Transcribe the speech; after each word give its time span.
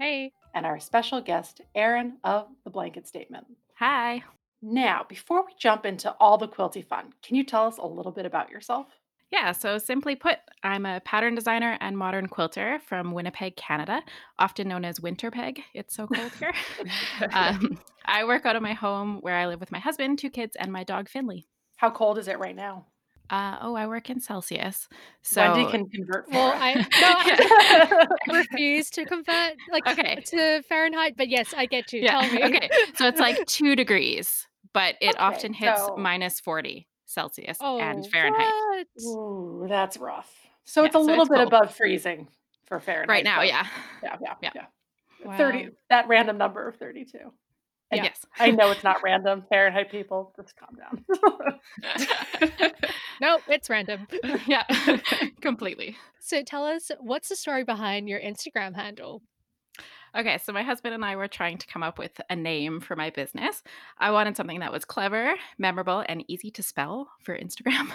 Hey. 0.00 0.32
and 0.54 0.64
our 0.64 0.80
special 0.80 1.20
guest, 1.20 1.60
Erin 1.74 2.16
of 2.24 2.46
The 2.64 2.70
Blanket 2.70 3.06
Statement. 3.06 3.46
Hi. 3.78 4.24
Now, 4.62 5.04
before 5.06 5.44
we 5.44 5.52
jump 5.58 5.84
into 5.84 6.10
all 6.18 6.38
the 6.38 6.48
quilty 6.48 6.82
fun, 6.82 7.12
can 7.22 7.36
you 7.36 7.44
tell 7.44 7.66
us 7.66 7.76
a 7.76 7.86
little 7.86 8.10
bit 8.10 8.24
about 8.24 8.50
yourself? 8.50 8.86
Yeah, 9.30 9.52
so 9.52 9.76
simply 9.76 10.16
put, 10.16 10.38
I'm 10.62 10.86
a 10.86 11.00
pattern 11.00 11.34
designer 11.34 11.76
and 11.82 11.98
modern 11.98 12.28
quilter 12.28 12.80
from 12.86 13.12
Winnipeg, 13.12 13.56
Canada, 13.56 14.02
often 14.38 14.68
known 14.68 14.86
as 14.86 15.00
Winterpeg. 15.00 15.58
It's 15.74 15.94
so 15.94 16.06
cold 16.06 16.32
here. 16.38 16.52
um, 17.34 17.78
I 18.06 18.24
work 18.24 18.46
out 18.46 18.56
of 18.56 18.62
my 18.62 18.72
home 18.72 19.18
where 19.20 19.36
I 19.36 19.48
live 19.48 19.60
with 19.60 19.70
my 19.70 19.80
husband, 19.80 20.18
two 20.18 20.30
kids, 20.30 20.56
and 20.58 20.72
my 20.72 20.82
dog 20.82 21.10
Finley. 21.10 21.46
How 21.76 21.90
cold 21.90 22.16
is 22.16 22.26
it 22.26 22.38
right 22.38 22.56
now? 22.56 22.86
Uh, 23.30 23.58
oh, 23.62 23.74
I 23.76 23.86
work 23.86 24.10
in 24.10 24.20
Celsius. 24.20 24.88
So 25.22 25.40
Wendy 25.52 25.70
can 25.70 25.88
convert. 25.88 26.26
for 26.30 26.32
Well, 26.34 26.48
us. 26.52 26.58
I 26.60 26.74
no, 28.28 28.34
I 28.34 28.38
refuse 28.38 28.90
to 28.90 29.04
convert 29.04 29.54
like 29.70 29.86
Okay. 29.86 30.16
to 30.26 30.62
Fahrenheit, 30.68 31.14
but 31.16 31.28
yes, 31.28 31.54
I 31.56 31.66
get 31.66 31.92
you. 31.92 32.00
yeah, 32.02 32.20
Tell 32.20 32.32
me. 32.32 32.44
okay. 32.56 32.70
So 32.96 33.06
it's 33.06 33.20
like 33.20 33.46
two 33.46 33.76
degrees, 33.76 34.46
but 34.72 34.96
it 35.00 35.10
Okay, 35.10 35.18
often 35.18 35.52
hits 35.52 35.80
so- 35.80 35.96
minus 35.96 36.40
40 36.40 36.88
Celsius 37.06 37.58
Oh, 37.60 37.78
and 37.78 38.04
Fahrenheit. 38.10 38.48
what? 38.68 38.86
Ooh, 39.04 39.66
that's 39.68 39.96
rough. 39.96 40.32
So 40.64 40.82
Yeah, 40.82 40.86
it's 40.86 40.96
a 40.96 40.98
so 40.98 41.04
little 41.04 41.22
it's 41.22 41.28
bit 41.30 41.36
cold. 41.36 41.48
above 41.52 41.74
freezing 41.74 42.28
for 42.66 42.80
Fahrenheit. 42.80 43.08
Right 43.08 43.24
now, 43.24 43.36
folks. 43.40 43.48
yeah. 43.48 43.66
Yeah, 44.02 44.16
yeah, 44.22 44.34
yeah. 44.42 44.50
Yeah. 45.24 45.36
30, 45.36 45.58
Wow. 45.64 45.68
that 45.90 46.08
random 46.08 46.38
number 46.38 46.66
of 46.68 46.76
32. 46.76 47.18
And 47.90 48.04
Yes. 48.04 48.24
I 48.38 48.50
know 48.52 48.70
it's 48.70 48.84
not 48.84 49.02
random, 49.02 49.44
Fahrenheit 49.48 49.90
people. 49.90 50.32
Just 50.36 50.54
calm 50.56 50.76
down. 50.76 51.04
no, 53.20 53.38
it's 53.48 53.68
random. 53.68 54.06
yeah, 54.46 54.64
completely. 55.40 55.96
So 56.20 56.42
tell 56.42 56.64
us 56.64 56.90
what's 57.00 57.28
the 57.28 57.36
story 57.36 57.64
behind 57.64 58.08
your 58.08 58.20
Instagram 58.20 58.76
handle? 58.76 59.22
Okay, 60.16 60.38
so 60.38 60.52
my 60.52 60.64
husband 60.64 60.92
and 60.92 61.04
I 61.04 61.14
were 61.14 61.28
trying 61.28 61.56
to 61.58 61.66
come 61.68 61.84
up 61.84 61.96
with 61.96 62.20
a 62.28 62.34
name 62.34 62.80
for 62.80 62.96
my 62.96 63.10
business. 63.10 63.62
I 63.96 64.10
wanted 64.10 64.36
something 64.36 64.58
that 64.58 64.72
was 64.72 64.84
clever, 64.84 65.34
memorable, 65.56 66.04
and 66.08 66.24
easy 66.28 66.50
to 66.52 66.64
spell 66.64 67.10
for 67.22 67.38
Instagram. 67.38 67.90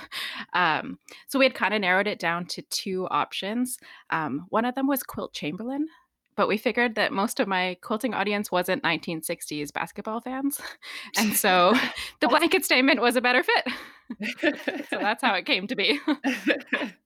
Um, 0.54 0.98
so 1.28 1.38
we 1.38 1.44
had 1.44 1.54
kind 1.54 1.74
of 1.74 1.82
narrowed 1.82 2.08
it 2.08 2.20
down 2.20 2.46
to 2.48 2.62
two 2.64 3.06
options. 3.12 3.78
Um, 4.12 4.46
one 4.48 4.64
of 4.64 4.76
them 4.76 4.88
was 4.88 5.04
Quilt 5.04 5.34
Chamberlain, 5.34 5.88
but 6.36 6.48
we 6.48 6.58
figured 6.58 6.96
that 6.96 7.12
most 7.14 7.40
of 7.40 7.48
my 7.48 7.78
quilting 7.82 8.14
audience 8.14 8.52
wasn't 8.52 8.84
1960s 8.84 9.72
basketball 9.74 10.22
fans. 10.22 10.60
And 11.18 11.34
so 11.46 11.74
the 12.20 12.28
blanket 12.28 12.66
statement 12.66 13.02
was 13.02 13.16
a 13.16 13.22
better 13.22 13.44
fit. 13.44 13.66
so 14.90 14.98
that's 15.00 15.24
how 15.24 15.34
it 15.34 15.46
came 15.46 15.68
to 15.68 15.76
be. 15.76 16.00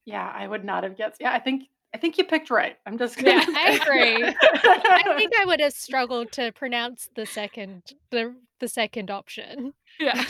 yeah, 0.06 0.32
I 0.36 0.48
would 0.48 0.66
not 0.66 0.84
have 0.84 0.98
guessed. 0.98 1.18
Yeah, 1.20 1.32
I 1.32 1.40
think 1.40 1.64
I 1.94 1.98
think 1.98 2.18
you 2.18 2.24
picked 2.24 2.50
right. 2.52 2.78
I'm 2.86 2.98
just 2.98 3.20
Yeah, 3.22 3.44
gonna 3.46 3.58
I 3.58 3.72
agree. 3.82 4.24
I 4.26 5.14
think 5.18 5.34
I 5.40 5.46
would 5.46 5.60
have 5.60 5.74
struggled 5.74 6.32
to 6.34 6.52
pronounce 6.52 7.10
the 7.16 7.26
second 7.26 7.84
the 8.12 8.36
the 8.60 8.68
second 8.68 9.10
option. 9.10 9.74
yeah. 10.00 10.22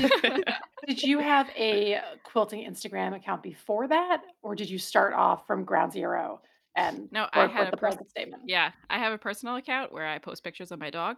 Did 0.87 1.03
you 1.03 1.19
have 1.19 1.49
a 1.57 1.99
quilting 2.23 2.69
Instagram 2.69 3.15
account 3.15 3.43
before 3.43 3.87
that, 3.87 4.21
or 4.41 4.55
did 4.55 4.69
you 4.69 4.77
start 4.77 5.13
off 5.13 5.45
from 5.47 5.63
ground 5.65 5.91
zero 5.91 6.41
and 6.79 7.11
No, 7.11 7.27
I 7.33 7.47
had 7.47 7.73
a 7.73 7.77
personal 7.77 8.07
statement? 8.07 8.43
Yeah, 8.45 8.71
I 8.89 8.97
have 8.97 9.13
a 9.13 9.17
personal 9.17 9.55
account 9.55 9.91
where 9.91 10.07
I 10.07 10.17
post 10.17 10.43
pictures 10.43 10.71
of 10.71 10.79
my 10.79 10.89
dog. 10.89 11.17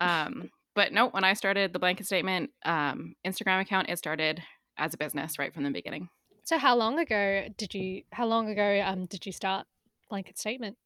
Um, 0.00 0.50
but 0.74 0.92
no, 0.92 1.08
when 1.08 1.24
I 1.24 1.34
started 1.34 1.72
the 1.72 1.78
blanket 1.78 2.06
statement 2.06 2.50
um, 2.64 3.14
Instagram 3.26 3.60
account, 3.60 3.88
it 3.88 3.98
started 3.98 4.42
as 4.78 4.94
a 4.94 4.96
business 4.96 5.38
right 5.38 5.52
from 5.52 5.64
the 5.64 5.70
beginning. 5.70 6.08
So 6.44 6.58
how 6.58 6.76
long 6.76 6.98
ago 6.98 7.46
did 7.56 7.74
you 7.74 8.02
how 8.12 8.26
long 8.26 8.48
ago 8.48 8.82
um 8.84 9.06
did 9.06 9.26
you 9.26 9.32
start 9.32 9.66
blanket 10.08 10.38
statement? 10.38 10.76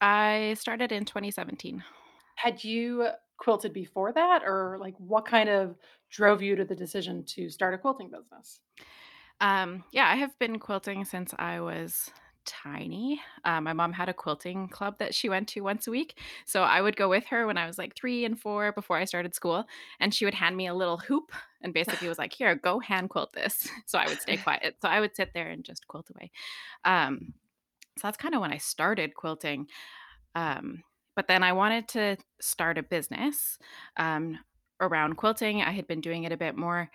I 0.00 0.54
started 0.58 0.92
in 0.92 1.04
2017. 1.04 1.82
Had 2.36 2.62
you 2.62 3.08
quilted 3.38 3.72
before 3.72 4.12
that, 4.12 4.42
or 4.44 4.78
like 4.80 4.94
what 4.98 5.24
kind 5.24 5.48
of 5.48 5.76
drove 6.10 6.42
you 6.42 6.56
to 6.56 6.64
the 6.64 6.74
decision 6.74 7.24
to 7.24 7.48
start 7.48 7.74
a 7.74 7.78
quilting 7.78 8.10
business? 8.10 8.60
Um, 9.40 9.84
yeah, 9.92 10.08
I 10.08 10.16
have 10.16 10.36
been 10.38 10.58
quilting 10.58 11.04
since 11.04 11.32
I 11.38 11.60
was 11.60 12.10
tiny. 12.48 13.20
Uh, 13.44 13.60
my 13.60 13.74
mom 13.74 13.92
had 13.92 14.08
a 14.08 14.14
quilting 14.14 14.68
club 14.68 14.98
that 14.98 15.14
she 15.14 15.28
went 15.28 15.46
to 15.48 15.60
once 15.60 15.86
a 15.86 15.90
week. 15.90 16.18
So 16.46 16.62
I 16.62 16.80
would 16.80 16.96
go 16.96 17.08
with 17.08 17.26
her 17.26 17.46
when 17.46 17.58
I 17.58 17.66
was 17.66 17.76
like 17.76 17.94
three 17.94 18.24
and 18.24 18.40
four 18.40 18.72
before 18.72 18.96
I 18.96 19.04
started 19.04 19.34
school. 19.34 19.66
And 20.00 20.12
she 20.14 20.24
would 20.24 20.34
hand 20.34 20.56
me 20.56 20.66
a 20.66 20.74
little 20.74 20.96
hoop 20.96 21.30
and 21.60 21.74
basically 21.74 22.08
was 22.08 22.18
like, 22.18 22.32
here, 22.32 22.54
go 22.54 22.80
hand 22.80 23.10
quilt 23.10 23.32
this. 23.32 23.68
So 23.86 23.98
I 23.98 24.08
would 24.08 24.20
stay 24.20 24.36
quiet. 24.48 24.76
So 24.80 24.88
I 24.88 25.00
would 25.00 25.14
sit 25.14 25.32
there 25.34 25.48
and 25.48 25.62
just 25.64 25.86
quilt 25.86 26.10
away. 26.10 26.30
Um, 26.84 27.34
so 27.98 28.06
that's 28.06 28.16
kind 28.16 28.34
of 28.34 28.40
when 28.40 28.52
I 28.52 28.58
started 28.58 29.14
quilting. 29.14 29.66
Um, 30.34 30.82
but 31.14 31.26
then 31.26 31.42
I 31.42 31.52
wanted 31.52 31.88
to 31.88 32.16
start 32.40 32.78
a 32.78 32.82
business 32.82 33.58
um, 33.96 34.38
around 34.80 35.16
quilting. 35.16 35.62
I 35.62 35.72
had 35.72 35.86
been 35.86 36.00
doing 36.00 36.24
it 36.24 36.32
a 36.32 36.36
bit 36.36 36.56
more. 36.56 36.90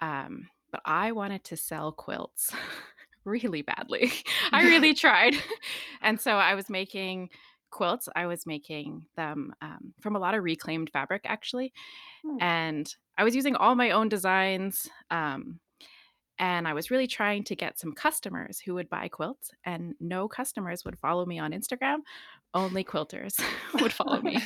Um, 0.00 0.48
but 0.70 0.80
I 0.84 1.12
wanted 1.12 1.44
to 1.44 1.56
sell 1.56 1.92
quilts 1.92 2.52
really 3.26 3.62
badly. 3.62 4.12
I 4.52 4.62
really 4.64 4.94
tried. 5.04 5.34
And 6.02 6.20
so 6.20 6.32
I 6.32 6.54
was 6.54 6.70
making 6.70 7.30
quilts. 7.70 8.08
I 8.14 8.26
was 8.26 8.46
making 8.46 9.06
them 9.16 9.52
um, 9.60 9.92
from 10.00 10.14
a 10.14 10.20
lot 10.20 10.34
of 10.34 10.44
reclaimed 10.44 10.90
fabric, 10.92 11.22
actually. 11.24 11.72
Hmm. 12.24 12.36
And 12.40 12.94
I 13.18 13.24
was 13.24 13.34
using 13.34 13.56
all 13.56 13.74
my 13.74 13.90
own 13.90 14.08
designs. 14.08 14.88
Um, 15.10 15.58
and 16.38 16.68
I 16.68 16.74
was 16.74 16.90
really 16.90 17.08
trying 17.08 17.42
to 17.44 17.56
get 17.56 17.80
some 17.80 17.92
customers 17.92 18.60
who 18.60 18.74
would 18.74 18.90
buy 18.90 19.08
quilts, 19.08 19.50
and 19.64 19.94
no 20.00 20.28
customers 20.28 20.84
would 20.84 20.98
follow 20.98 21.24
me 21.24 21.38
on 21.38 21.52
Instagram. 21.52 21.98
Only 22.54 22.84
quilters 22.84 23.40
would 23.80 23.92
follow 23.92 24.20
me. 24.20 24.38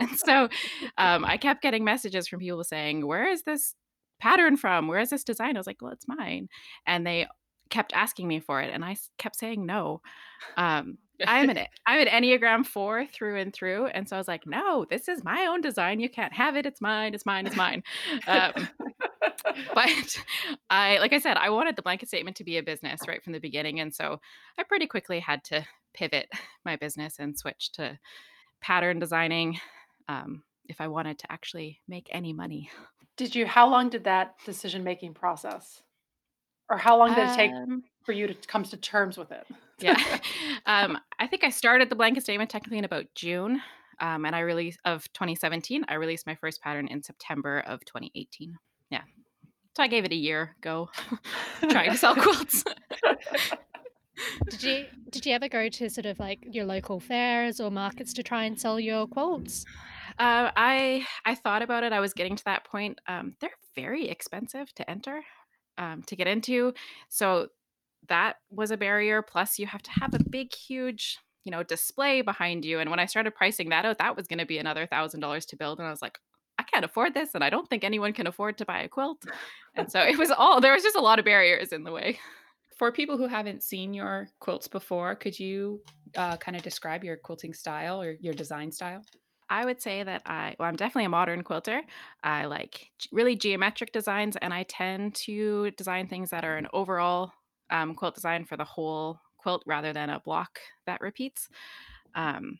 and 0.00 0.16
so 0.16 0.48
um, 0.96 1.24
I 1.24 1.36
kept 1.36 1.62
getting 1.62 1.84
messages 1.84 2.28
from 2.28 2.40
people 2.40 2.64
saying, 2.64 3.06
Where 3.06 3.28
is 3.28 3.42
this 3.42 3.74
pattern 4.20 4.56
from? 4.56 4.88
Where 4.88 5.00
is 5.00 5.10
this 5.10 5.24
design? 5.24 5.56
I 5.56 5.60
was 5.60 5.66
like, 5.66 5.82
Well, 5.82 5.92
it's 5.92 6.08
mine. 6.08 6.48
And 6.86 7.06
they 7.06 7.26
kept 7.70 7.92
asking 7.94 8.28
me 8.28 8.40
for 8.40 8.60
it. 8.60 8.72
And 8.72 8.84
I 8.84 8.96
kept 9.18 9.36
saying 9.36 9.64
no. 9.64 10.00
Um, 10.56 10.98
I'm 11.26 11.48
an 11.48 11.58
I'm 11.86 12.06
an 12.06 12.08
Enneagram 12.08 12.66
four 12.66 13.06
through 13.06 13.40
and 13.40 13.52
through. 13.52 13.86
And 13.86 14.08
so 14.08 14.16
I 14.16 14.18
was 14.18 14.28
like, 14.28 14.46
no, 14.46 14.84
this 14.88 15.08
is 15.08 15.24
my 15.24 15.46
own 15.46 15.60
design. 15.60 15.98
You 16.00 16.10
can't 16.10 16.32
have 16.34 16.56
it. 16.56 16.66
It's 16.66 16.80
mine. 16.80 17.14
It's 17.14 17.24
mine. 17.24 17.46
It's 17.46 17.56
mine. 17.56 17.82
Um, 18.26 18.52
but 19.74 20.24
I, 20.70 20.98
like 20.98 21.12
I 21.12 21.18
said, 21.18 21.36
I 21.36 21.50
wanted 21.50 21.76
the 21.76 21.82
blanket 21.82 22.08
statement 22.08 22.36
to 22.36 22.44
be 22.44 22.58
a 22.58 22.62
business 22.62 23.00
right 23.06 23.22
from 23.22 23.32
the 23.32 23.40
beginning. 23.40 23.80
And 23.80 23.94
so 23.94 24.20
I 24.58 24.62
pretty 24.62 24.86
quickly 24.86 25.20
had 25.20 25.42
to 25.44 25.64
pivot 25.94 26.28
my 26.64 26.76
business 26.76 27.16
and 27.18 27.38
switch 27.38 27.72
to 27.72 27.98
pattern 28.60 28.98
designing 28.98 29.58
um, 30.08 30.42
if 30.68 30.80
I 30.80 30.88
wanted 30.88 31.18
to 31.20 31.32
actually 31.32 31.80
make 31.88 32.08
any 32.10 32.32
money. 32.32 32.70
Did 33.16 33.34
you? 33.34 33.46
How 33.46 33.68
long 33.68 33.88
did 33.88 34.04
that 34.04 34.34
decision 34.44 34.84
making 34.84 35.14
process, 35.14 35.80
or 36.70 36.76
how 36.78 36.96
long 36.98 37.14
did 37.14 37.28
it 37.28 37.34
take 37.34 37.52
Um, 37.52 37.82
for 38.04 38.12
you 38.12 38.26
to 38.26 38.34
come 38.46 38.62
to 38.64 38.76
terms 38.76 39.16
with 39.16 39.30
it? 39.32 39.46
yeah. 39.78 39.96
um, 40.66 40.98
I 41.18 41.26
think 41.26 41.44
I 41.44 41.50
started 41.50 41.90
the 41.90 41.96
blanket 41.96 42.22
statement 42.22 42.50
technically 42.50 42.78
in 42.78 42.84
about 42.84 43.06
June. 43.14 43.60
Um, 43.98 44.26
and 44.26 44.36
I 44.36 44.40
released 44.40 44.78
of 44.84 45.10
2017. 45.14 45.84
I 45.88 45.94
released 45.94 46.26
my 46.26 46.34
first 46.34 46.60
pattern 46.60 46.86
in 46.88 47.02
September 47.02 47.60
of 47.60 47.82
2018. 47.86 48.54
Yeah. 48.90 49.00
So 49.74 49.82
I 49.82 49.88
gave 49.88 50.04
it 50.04 50.12
a 50.12 50.16
year 50.16 50.54
go 50.60 50.90
trying 51.70 51.90
to 51.90 51.96
sell 51.96 52.14
quilts. 52.16 52.62
Did 54.48 54.62
you 54.62 54.86
did 55.10 55.26
you 55.26 55.34
ever 55.34 55.48
go 55.48 55.68
to 55.68 55.90
sort 55.90 56.06
of 56.06 56.18
like 56.18 56.38
your 56.50 56.64
local 56.64 57.00
fairs 57.00 57.60
or 57.60 57.70
markets 57.70 58.14
to 58.14 58.22
try 58.22 58.44
and 58.44 58.58
sell 58.58 58.80
your 58.80 59.06
quilts? 59.06 59.64
Uh, 60.18 60.50
I 60.56 61.06
I 61.26 61.34
thought 61.34 61.62
about 61.62 61.82
it. 61.82 61.92
I 61.92 62.00
was 62.00 62.14
getting 62.14 62.36
to 62.36 62.44
that 62.44 62.64
point. 62.64 62.98
Um, 63.06 63.34
they're 63.40 63.50
very 63.74 64.08
expensive 64.08 64.72
to 64.74 64.90
enter, 64.90 65.22
um, 65.78 66.02
to 66.04 66.16
get 66.16 66.26
into. 66.26 66.72
So 67.08 67.48
that 68.08 68.36
was 68.50 68.70
a 68.70 68.76
barrier. 68.76 69.22
Plus, 69.22 69.58
you 69.58 69.66
have 69.66 69.82
to 69.82 69.90
have 69.90 70.14
a 70.14 70.22
big, 70.22 70.54
huge, 70.54 71.18
you 71.44 71.50
know, 71.52 71.62
display 71.62 72.22
behind 72.22 72.64
you. 72.64 72.80
And 72.80 72.90
when 72.90 73.00
I 73.00 73.06
started 73.06 73.34
pricing 73.34 73.70
that 73.70 73.84
out, 73.84 73.98
that 73.98 74.16
was 74.16 74.26
going 74.26 74.38
to 74.38 74.46
be 74.46 74.58
another 74.58 74.86
thousand 74.86 75.20
dollars 75.20 75.46
to 75.46 75.56
build. 75.56 75.78
And 75.78 75.86
I 75.86 75.90
was 75.90 76.02
like, 76.02 76.18
I 76.58 76.62
can't 76.62 76.84
afford 76.84 77.12
this, 77.14 77.34
and 77.34 77.44
I 77.44 77.50
don't 77.50 77.68
think 77.68 77.84
anyone 77.84 78.12
can 78.12 78.26
afford 78.26 78.56
to 78.58 78.64
buy 78.64 78.80
a 78.80 78.88
quilt. 78.88 79.24
And 79.74 79.90
so 79.92 80.00
it 80.00 80.18
was 80.18 80.30
all 80.30 80.60
there 80.60 80.72
was 80.72 80.82
just 80.82 80.96
a 80.96 81.02
lot 81.02 81.18
of 81.18 81.24
barriers 81.24 81.72
in 81.72 81.84
the 81.84 81.92
way. 81.92 82.18
For 82.78 82.92
people 82.92 83.16
who 83.16 83.26
haven't 83.26 83.62
seen 83.62 83.94
your 83.94 84.28
quilts 84.40 84.68
before, 84.68 85.14
could 85.16 85.38
you 85.38 85.80
uh, 86.14 86.36
kind 86.38 86.56
of 86.56 86.62
describe 86.62 87.04
your 87.04 87.16
quilting 87.16 87.54
style 87.54 88.00
or 88.00 88.16
your 88.20 88.34
design 88.34 88.72
style? 88.72 89.02
I 89.48 89.64
would 89.64 89.80
say 89.80 90.02
that 90.02 90.22
I 90.26 90.56
well, 90.58 90.68
I'm 90.68 90.76
definitely 90.76 91.04
a 91.04 91.10
modern 91.10 91.42
quilter. 91.42 91.82
I 92.22 92.46
like 92.46 92.90
really 93.12 93.36
geometric 93.36 93.92
designs, 93.92 94.36
and 94.36 94.52
I 94.52 94.64
tend 94.64 95.14
to 95.26 95.70
design 95.72 96.08
things 96.08 96.30
that 96.30 96.44
are 96.44 96.56
an 96.56 96.68
overall 96.72 97.32
um, 97.70 97.94
quilt 97.94 98.14
design 98.14 98.44
for 98.44 98.56
the 98.56 98.64
whole 98.64 99.20
quilt 99.38 99.62
rather 99.66 99.92
than 99.92 100.10
a 100.10 100.20
block 100.20 100.58
that 100.86 101.00
repeats. 101.00 101.48
Um, 102.14 102.58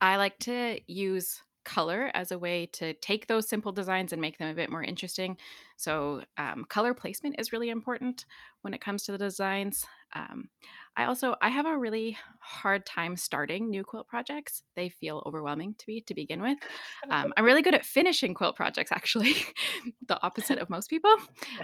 I 0.00 0.16
like 0.16 0.38
to 0.40 0.80
use 0.86 1.40
color 1.64 2.10
as 2.14 2.30
a 2.30 2.38
way 2.38 2.66
to 2.74 2.94
take 2.94 3.26
those 3.26 3.48
simple 3.48 3.72
designs 3.72 4.12
and 4.12 4.20
make 4.20 4.38
them 4.38 4.48
a 4.48 4.54
bit 4.54 4.70
more 4.70 4.82
interesting. 4.82 5.36
So, 5.76 6.22
um, 6.38 6.64
color 6.68 6.94
placement 6.94 7.36
is 7.38 7.52
really 7.52 7.70
important 7.70 8.26
when 8.62 8.74
it 8.74 8.80
comes 8.80 9.02
to 9.04 9.12
the 9.12 9.18
designs. 9.18 9.84
Um, 10.14 10.48
I 10.96 11.04
also 11.06 11.34
I 11.42 11.48
have 11.48 11.66
a 11.66 11.76
really 11.76 12.16
hard 12.38 12.86
time 12.86 13.16
starting 13.16 13.68
new 13.68 13.82
quilt 13.82 14.06
projects. 14.06 14.62
They 14.76 14.88
feel 14.88 15.22
overwhelming 15.26 15.74
to 15.78 15.84
me 15.88 16.02
to 16.02 16.14
begin 16.14 16.40
with. 16.40 16.58
Um, 17.10 17.32
I'm 17.36 17.44
really 17.44 17.62
good 17.62 17.74
at 17.74 17.84
finishing 17.84 18.34
quilt 18.34 18.54
projects, 18.54 18.92
actually, 18.92 19.34
the 20.08 20.22
opposite 20.22 20.58
of 20.58 20.70
most 20.70 20.88
people. 20.88 21.14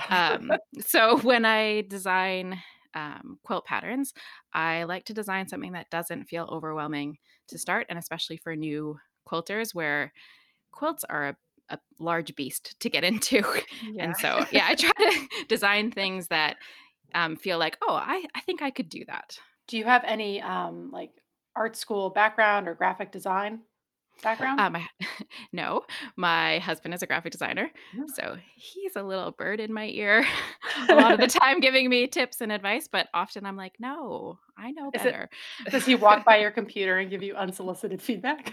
Um, 0.09 0.51
so 0.81 1.19
when 1.19 1.45
I 1.45 1.83
design 1.83 2.61
um, 2.95 3.39
quilt 3.45 3.67
patterns, 3.67 4.13
I 4.53 4.85
like 4.85 5.05
to 5.05 5.15
design 5.15 5.47
something 5.49 5.73
that 5.73 5.91
doesn't 5.91 6.25
feel 6.25 6.49
overwhelming 6.51 7.19
to 7.49 7.59
start, 7.59 7.87
and 7.89 7.99
especially 7.99 8.37
for 8.37 8.57
new 8.57 8.99
quilters 9.29 9.75
where 9.75 10.13
quilts 10.73 11.05
are 11.05 11.29
a, 11.29 11.37
a 11.71 11.79
large 11.99 12.35
beast 12.35 12.79
to 12.81 12.89
get 12.89 13.05
into. 13.11 13.43
Yeah. 13.91 14.05
and 14.05 14.17
so, 14.17 14.45
yeah, 14.51 14.67
I 14.69 14.75
try 14.75 14.91
to 14.91 15.29
design 15.49 15.91
things 15.91 16.29
that 16.29 16.57
um, 17.15 17.37
feel 17.37 17.59
like, 17.59 17.79
oh, 17.83 17.95
I, 17.95 18.25
I 18.35 18.41
think 18.41 18.63
I 18.63 18.71
could 18.71 18.89
do 18.89 19.05
that. 19.07 19.39
Do 19.69 19.79
you 19.79 19.85
have 19.85 20.03
any 20.05 20.41
um, 20.41 20.91
like 20.93 21.11
art 21.57 21.77
school 21.77 22.11
background 22.11 22.69
or 22.69 22.75
graphic 22.75 23.13
design 23.13 23.61
background? 24.21 24.61
Um, 24.61 24.77
I, 24.77 24.87
no, 25.53 25.83
my 26.17 26.59
husband 26.59 26.95
is 26.95 27.03
a 27.03 27.07
graphic 27.07 27.33
designer, 27.33 27.71
No. 27.95 28.05
so 28.15 28.37
he's 28.57 28.97
a 28.97 29.03
little 29.03 29.31
bird 29.33 29.61
in 29.61 29.73
my 29.73 29.87
ear 29.87 30.25
a 30.89 30.95
lot 30.95 31.13
of 31.13 31.21
the 31.21 31.27
time, 31.41 31.61
giving 31.61 31.89
me 31.89 32.07
tips 32.07 32.41
and 32.41 32.51
advice. 32.53 32.89
But 32.91 33.09
often 33.15 33.47
I'm 33.47 33.57
like, 33.57 33.75
no, 33.79 34.39
I 34.57 34.71
know 34.73 34.91
Is 34.95 35.01
it 35.03 35.05
better. 35.05 35.29
does 35.71 35.87
he 35.87 35.95
walk 35.95 36.25
by 36.25 36.37
your 36.39 36.51
computer 36.51 36.99
and 36.99 37.11
give 37.11 37.23
you 37.23 37.35
unsolicited 37.35 38.01
feedback? 38.03 38.53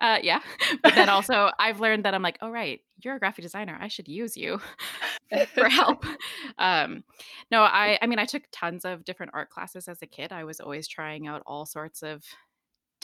Uh, 0.00 0.18
yeah, 0.22 0.40
but 0.82 0.94
then 0.96 1.08
also 1.08 1.50
I've 1.58 1.78
learned 1.80 2.04
that 2.04 2.14
I'm 2.14 2.20
like, 2.22 2.36
"Oh, 2.42 2.50
right, 2.50 2.80
you're 3.02 3.14
a 3.14 3.18
graphic 3.18 3.44
designer. 3.44 3.78
I 3.80 3.86
should 3.88 4.08
use 4.08 4.36
you 4.36 4.60
for 5.54 5.68
help." 5.68 6.04
Um, 6.58 7.04
no, 7.52 7.62
I 7.62 7.96
I 8.02 8.06
mean, 8.08 8.18
I 8.18 8.24
took 8.24 8.42
tons 8.50 8.84
of 8.84 9.04
different 9.04 9.32
art 9.34 9.50
classes 9.50 9.86
as 9.86 10.02
a 10.02 10.06
kid. 10.06 10.32
I 10.32 10.44
was 10.44 10.58
always 10.60 10.88
trying 10.88 11.28
out 11.28 11.42
all 11.46 11.64
sorts 11.64 12.02
of 12.02 12.24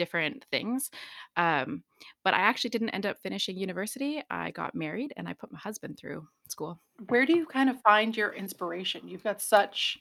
different 0.00 0.46
things. 0.50 0.90
Um, 1.36 1.82
but 2.24 2.32
I 2.32 2.38
actually 2.38 2.70
didn't 2.70 2.90
end 2.90 3.04
up 3.04 3.18
finishing 3.22 3.58
university. 3.58 4.22
I 4.30 4.50
got 4.50 4.74
married 4.74 5.12
and 5.18 5.28
I 5.28 5.34
put 5.34 5.52
my 5.52 5.58
husband 5.58 5.98
through 5.98 6.26
school. 6.48 6.80
Where 7.08 7.26
do 7.26 7.36
you 7.36 7.44
kind 7.44 7.68
of 7.68 7.80
find 7.82 8.16
your 8.16 8.32
inspiration? 8.32 9.06
You've 9.06 9.22
got 9.22 9.42
such 9.42 9.98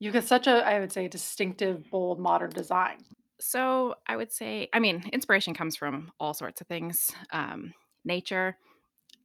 you've 0.00 0.14
got 0.14 0.24
such 0.24 0.46
a, 0.48 0.66
I 0.66 0.80
would 0.80 0.92
say, 0.92 1.06
distinctive, 1.06 1.88
bold, 1.90 2.18
modern 2.18 2.50
design. 2.50 2.98
So 3.40 3.94
I 4.06 4.16
would 4.16 4.32
say, 4.32 4.68
I 4.72 4.80
mean, 4.80 5.08
inspiration 5.12 5.54
comes 5.54 5.76
from 5.76 6.10
all 6.18 6.34
sorts 6.34 6.60
of 6.60 6.66
things. 6.66 7.12
Um, 7.32 7.74
nature, 8.04 8.56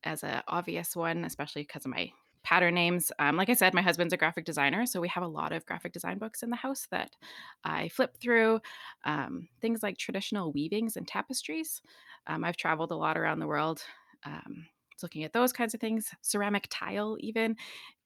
as 0.04 0.24
a 0.24 0.44
obvious 0.48 0.96
one, 0.96 1.26
especially 1.26 1.64
because 1.64 1.86
of 1.86 1.92
my 1.92 2.12
pattern 2.44 2.76
names. 2.76 3.12
Um, 3.20 3.38
like 3.38 3.50
I 3.50 3.54
said, 3.54 3.74
my 3.74 3.82
husband's 3.82 4.14
a 4.14 4.18
graphic 4.18 4.46
designer, 4.46 4.86
so 4.86 5.00
we 5.02 5.08
have 5.10 5.24
a 5.24 5.28
lot 5.28 5.52
of 5.52 5.66
graphic 5.66 5.94
design 5.94 6.18
books 6.18 6.44
in 6.44 6.50
the 6.50 6.56
house 6.56 6.88
that 6.92 7.16
I 7.64 7.90
flip 7.90 8.18
through. 8.18 8.60
Um, 9.06 9.48
things 9.62 9.82
like 9.82 9.98
traditional 9.98 10.52
weavings 10.52 10.98
and 10.98 11.08
tapestries. 11.08 11.82
Um, 12.28 12.44
I've 12.44 12.58
traveled 12.58 12.92
a 12.92 12.96
lot 12.96 13.18
around 13.18 13.40
the 13.40 13.48
world. 13.48 13.82
Um, 14.26 14.68
looking 15.04 15.24
at 15.24 15.34
those 15.34 15.54
kinds 15.54 15.74
of 15.74 15.82
things, 15.82 16.12
ceramic 16.22 16.68
tile 16.72 17.18
even 17.20 17.56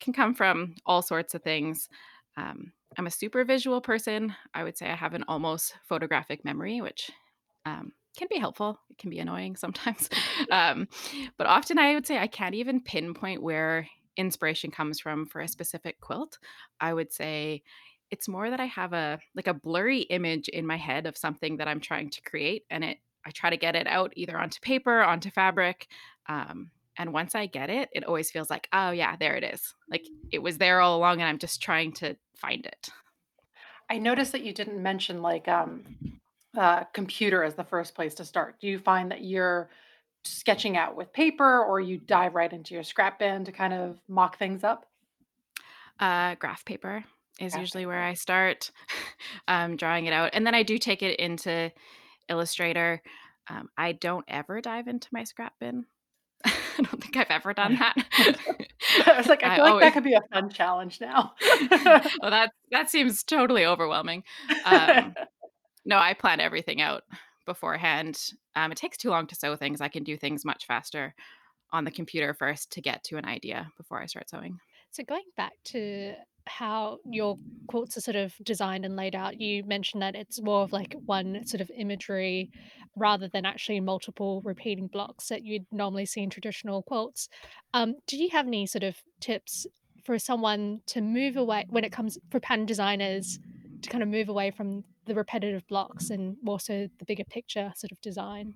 can 0.01 0.11
come 0.11 0.33
from 0.33 0.75
all 0.85 1.01
sorts 1.01 1.35
of 1.35 1.43
things. 1.43 1.87
Um, 2.35 2.73
I'm 2.97 3.07
a 3.07 3.11
super 3.11 3.45
visual 3.45 3.79
person. 3.79 4.35
I 4.53 4.63
would 4.63 4.77
say 4.77 4.89
I 4.89 4.95
have 4.95 5.13
an 5.13 5.23
almost 5.27 5.75
photographic 5.87 6.43
memory, 6.43 6.81
which 6.81 7.11
um, 7.65 7.91
can 8.17 8.27
be 8.29 8.39
helpful. 8.39 8.79
It 8.89 8.97
can 8.97 9.09
be 9.09 9.19
annoying 9.19 9.55
sometimes. 9.55 10.09
um, 10.51 10.87
but 11.37 11.47
often 11.47 11.77
I 11.77 11.93
would 11.93 12.07
say 12.07 12.17
I 12.17 12.27
can't 12.27 12.55
even 12.55 12.81
pinpoint 12.81 13.41
where 13.41 13.87
inspiration 14.17 14.71
comes 14.71 14.99
from 14.99 15.25
for 15.25 15.41
a 15.41 15.47
specific 15.47 15.99
quilt. 16.01 16.37
I 16.79 16.93
would 16.93 17.11
say 17.13 17.63
it's 18.09 18.27
more 18.27 18.49
that 18.49 18.59
I 18.59 18.65
have 18.65 18.93
a 18.93 19.19
like 19.35 19.47
a 19.47 19.53
blurry 19.53 20.01
image 20.01 20.47
in 20.49 20.65
my 20.65 20.77
head 20.77 21.05
of 21.05 21.17
something 21.17 21.57
that 21.57 21.67
I'm 21.67 21.79
trying 21.79 22.09
to 22.11 22.21
create 22.21 22.65
and 22.69 22.83
it 22.83 22.97
I 23.25 23.31
try 23.31 23.49
to 23.49 23.57
get 23.57 23.75
it 23.75 23.87
out 23.87 24.13
either 24.15 24.37
onto 24.37 24.61
paper, 24.61 25.01
onto 25.01 25.29
fabric. 25.29 25.87
Um, 26.29 26.71
and 26.97 27.11
once 27.11 27.35
I 27.35 27.45
get 27.45 27.69
it, 27.69 27.89
it 27.91 28.05
always 28.05 28.31
feels 28.31 28.49
like, 28.49 28.69
oh 28.71 28.91
yeah, 28.91 29.17
there 29.17 29.35
it 29.35 29.43
is. 29.43 29.73
Like 29.89 30.05
it 30.31 30.39
was 30.39 30.57
there 30.57 30.79
all 30.79 30.97
along 30.97 31.19
and 31.19 31.29
I'm 31.29 31.37
just 31.37 31.61
trying 31.61 31.91
to 31.93 32.15
find 32.35 32.65
it. 32.65 32.89
I 33.89 33.97
noticed 33.97 34.31
that 34.31 34.43
you 34.43 34.53
didn't 34.53 34.81
mention 34.81 35.21
like 35.21 35.47
um, 35.49 35.83
uh, 36.57 36.85
computer 36.85 37.43
as 37.43 37.55
the 37.55 37.63
first 37.63 37.95
place 37.95 38.15
to 38.15 38.25
start. 38.25 38.59
Do 38.61 38.67
you 38.67 38.79
find 38.79 39.11
that 39.11 39.23
you're 39.23 39.69
sketching 40.23 40.77
out 40.77 40.95
with 40.95 41.13
paper, 41.13 41.63
or 41.63 41.79
you 41.79 41.97
dive 41.97 42.35
right 42.35 42.51
into 42.51 42.73
your 42.73 42.83
scrap 42.83 43.19
bin 43.19 43.45
to 43.45 43.51
kind 43.51 43.73
of 43.73 43.99
mock 44.07 44.37
things 44.37 44.63
up? 44.63 44.85
Uh, 45.99 46.35
graph 46.35 46.63
paper 46.65 47.03
is 47.39 47.53
Graph 47.53 47.61
usually 47.61 47.85
where. 47.85 48.03
I 48.03 48.13
start 48.13 48.71
um, 49.47 49.75
drawing 49.77 50.05
it 50.05 50.13
out. 50.13 50.31
And 50.33 50.45
then 50.45 50.55
I 50.55 50.63
do 50.63 50.77
take 50.77 51.01
it 51.03 51.19
into 51.19 51.71
Illustrator. 52.29 53.01
Um, 53.49 53.69
I 53.77 53.93
don't 53.93 54.25
ever 54.27 54.61
dive 54.61 54.87
into 54.87 55.07
my 55.11 55.23
scrap 55.23 55.53
bin. 55.59 55.85
I 56.45 56.51
don't 56.77 57.01
think 57.01 57.17
I've 57.17 57.31
ever 57.31 57.53
done 57.53 57.75
that. 57.75 57.95
I 59.07 59.17
was 59.17 59.27
like, 59.27 59.43
I 59.43 59.53
I 59.53 59.55
feel 59.55 59.65
like 59.65 59.81
that 59.81 59.93
could 59.93 60.03
be 60.03 60.13
a 60.13 60.21
fun 60.31 60.49
challenge 60.49 61.01
now. 61.01 61.33
well 61.71 62.31
that 62.31 62.51
that 62.71 62.91
seems 62.91 63.23
totally 63.23 63.65
overwhelming. 63.65 64.23
Um, 64.65 65.15
no, 65.85 65.97
I 65.97 66.13
plan 66.13 66.39
everything 66.39 66.81
out 66.81 67.03
beforehand. 67.47 68.21
Um, 68.55 68.71
it 68.71 68.77
takes 68.77 68.97
too 68.97 69.09
long 69.09 69.25
to 69.25 69.35
sew 69.35 69.55
things. 69.55 69.81
I 69.81 69.87
can 69.87 70.03
do 70.03 70.15
things 70.15 70.45
much 70.45 70.67
faster 70.67 71.15
on 71.71 71.83
the 71.83 71.91
computer 71.91 72.35
first 72.35 72.71
to 72.73 72.81
get 72.81 73.03
to 73.05 73.17
an 73.17 73.25
idea 73.25 73.71
before 73.77 73.99
I 73.99 74.05
start 74.05 74.29
sewing. 74.29 74.59
So 74.91 75.03
going 75.03 75.23
back 75.35 75.53
to 75.65 76.13
how 76.45 76.99
your 77.03 77.37
quilts 77.67 77.97
are 77.97 78.01
sort 78.01 78.15
of 78.15 78.33
designed 78.43 78.85
and 78.85 78.95
laid 78.95 79.15
out, 79.15 79.41
you 79.41 79.63
mentioned 79.65 80.01
that 80.01 80.15
it's 80.15 80.41
more 80.41 80.61
of 80.61 80.71
like 80.71 80.95
one 81.05 81.45
sort 81.45 81.61
of 81.61 81.71
imagery 81.75 82.51
rather 82.95 83.27
than 83.27 83.45
actually 83.45 83.79
multiple 83.79 84.41
repeating 84.45 84.87
blocks 84.87 85.27
that 85.27 85.43
you'd 85.43 85.65
normally 85.71 86.05
see 86.05 86.21
in 86.21 86.29
traditional 86.29 86.83
quilts. 86.83 87.27
Um, 87.73 87.95
do 88.07 88.17
you 88.17 88.29
have 88.29 88.47
any 88.47 88.65
sort 88.65 88.83
of 88.83 88.95
tips 89.19 89.67
for 90.05 90.17
someone 90.17 90.79
to 90.87 91.01
move 91.01 91.35
away 91.35 91.65
when 91.69 91.83
it 91.83 91.91
comes 91.91 92.17
for 92.31 92.39
pattern 92.39 92.65
designers 92.65 93.39
to 93.81 93.89
kind 93.89 94.03
of 94.03 94.09
move 94.09 94.29
away 94.29 94.51
from 94.51 94.83
the 95.05 95.15
repetitive 95.15 95.67
blocks 95.67 96.09
and 96.09 96.37
more 96.41 96.59
so 96.59 96.87
the 96.99 97.05
bigger 97.05 97.23
picture 97.23 97.71
sort 97.75 97.91
of 97.91 98.01
design? 98.01 98.55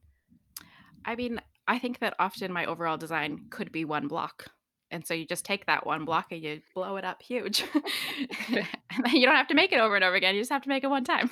I 1.05 1.15
mean, 1.15 1.39
I 1.67 1.79
think 1.79 1.99
that 1.99 2.15
often 2.19 2.51
my 2.51 2.65
overall 2.65 2.97
design 2.97 3.45
could 3.49 3.71
be 3.71 3.85
one 3.85 4.07
block. 4.07 4.47
And 4.91 5.07
so 5.07 5.13
you 5.13 5.25
just 5.25 5.45
take 5.45 5.67
that 5.67 5.85
one 5.85 6.03
block 6.03 6.27
and 6.31 6.43
you 6.43 6.61
blow 6.75 6.97
it 6.97 7.05
up 7.05 7.21
huge. 7.21 7.63
and 7.73 8.67
then 9.05 9.15
you 9.15 9.25
don't 9.25 9.35
have 9.35 9.47
to 9.47 9.55
make 9.55 9.71
it 9.71 9.79
over 9.79 9.95
and 9.95 10.03
over 10.03 10.15
again. 10.15 10.35
You 10.35 10.41
just 10.41 10.51
have 10.51 10.63
to 10.63 10.69
make 10.69 10.83
it 10.83 10.89
one 10.89 11.05
time. 11.05 11.29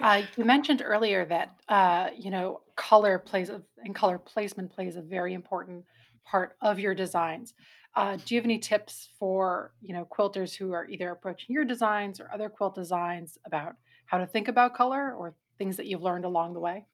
Uh, 0.00 0.22
you 0.36 0.44
mentioned 0.44 0.82
earlier 0.84 1.24
that 1.24 1.54
uh, 1.68 2.08
you 2.16 2.30
know 2.30 2.60
color 2.76 3.18
plays 3.18 3.48
a, 3.48 3.62
and 3.84 3.94
color 3.94 4.18
placement 4.18 4.70
plays 4.72 4.96
a 4.96 5.02
very 5.02 5.34
important 5.34 5.84
part 6.24 6.56
of 6.60 6.78
your 6.78 6.94
designs. 6.94 7.54
Uh, 7.94 8.16
do 8.24 8.34
you 8.34 8.40
have 8.40 8.46
any 8.46 8.58
tips 8.58 9.10
for 9.18 9.72
you 9.82 9.92
know 9.92 10.06
quilters 10.10 10.54
who 10.54 10.72
are 10.72 10.88
either 10.88 11.10
approaching 11.10 11.54
your 11.54 11.64
designs 11.64 12.20
or 12.20 12.30
other 12.32 12.48
quilt 12.48 12.74
designs 12.74 13.38
about 13.44 13.74
how 14.06 14.18
to 14.18 14.26
think 14.26 14.48
about 14.48 14.74
color 14.74 15.14
or 15.14 15.34
things 15.58 15.76
that 15.76 15.86
you've 15.86 16.02
learned 16.02 16.24
along 16.24 16.54
the 16.54 16.60
way? 16.60 16.86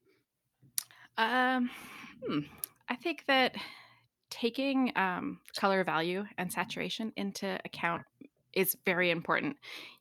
Um, 1.16 1.70
hmm, 2.24 2.40
I 2.88 2.96
think 2.96 3.24
that 3.26 3.56
taking 4.30 4.92
um, 4.96 5.40
color 5.56 5.84
value 5.84 6.24
and 6.36 6.52
saturation 6.52 7.12
into 7.16 7.58
account 7.64 8.02
is 8.52 8.76
very 8.84 9.10
important. 9.10 9.56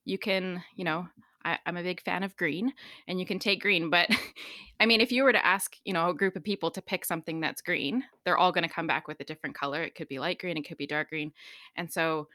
You 0.06 0.18
can, 0.18 0.64
you 0.76 0.84
know, 0.84 1.08
I, 1.48 1.60
I'm 1.66 1.78
a 1.78 1.84
big 1.84 2.02
fan 2.02 2.24
of 2.24 2.36
green, 2.36 2.74
and 3.08 3.20
you 3.20 3.26
can 3.26 3.40
take 3.40 3.62
green, 3.62 3.90
but 3.90 4.10
I 4.80 4.86
mean, 4.86 5.02
if 5.02 5.12
you 5.12 5.24
were 5.24 5.32
to 5.32 5.46
ask, 5.46 5.78
you 5.86 5.94
know, 5.94 6.10
a 6.10 6.14
group 6.14 6.36
of 6.36 6.44
people 6.44 6.70
to 6.72 6.82
pick 6.82 7.06
something 7.06 7.40
that's 7.40 7.62
green, 7.62 8.04
they're 8.26 8.38
all 8.38 8.52
going 8.52 8.68
to 8.68 8.74
come 8.74 8.86
back 8.86 9.08
with 9.08 9.20
a 9.22 9.24
different 9.24 9.56
color. 9.56 9.82
It 9.82 9.96
could 9.96 10.10
be 10.10 10.20
light 10.20 10.40
green, 10.40 10.58
it 10.58 10.68
could 10.68 10.78
be 10.78 10.88
dark 10.88 11.10
green, 11.10 11.32
and 11.76 11.92
so 11.92 12.28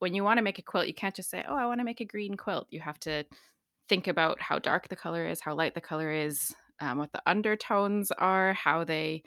when 0.00 0.14
you 0.14 0.24
want 0.24 0.38
to 0.38 0.42
make 0.42 0.58
a 0.58 0.62
quilt, 0.62 0.88
you 0.88 0.94
can't 0.94 1.14
just 1.14 1.30
say, 1.30 1.44
"Oh, 1.48 1.56
I 1.56 1.66
want 1.66 1.78
to 1.80 1.84
make 1.84 2.00
a 2.00 2.04
green 2.04 2.36
quilt." 2.36 2.66
You 2.70 2.80
have 2.80 2.98
to 3.00 3.24
think 3.88 4.08
about 4.08 4.40
how 4.40 4.58
dark 4.58 4.88
the 4.88 4.96
color 4.96 5.26
is, 5.26 5.40
how 5.40 5.54
light 5.54 5.74
the 5.74 5.80
color 5.80 6.10
is, 6.10 6.52
um, 6.80 6.98
what 6.98 7.12
the 7.12 7.22
undertones 7.26 8.10
are, 8.12 8.52
how 8.54 8.82
they 8.82 9.22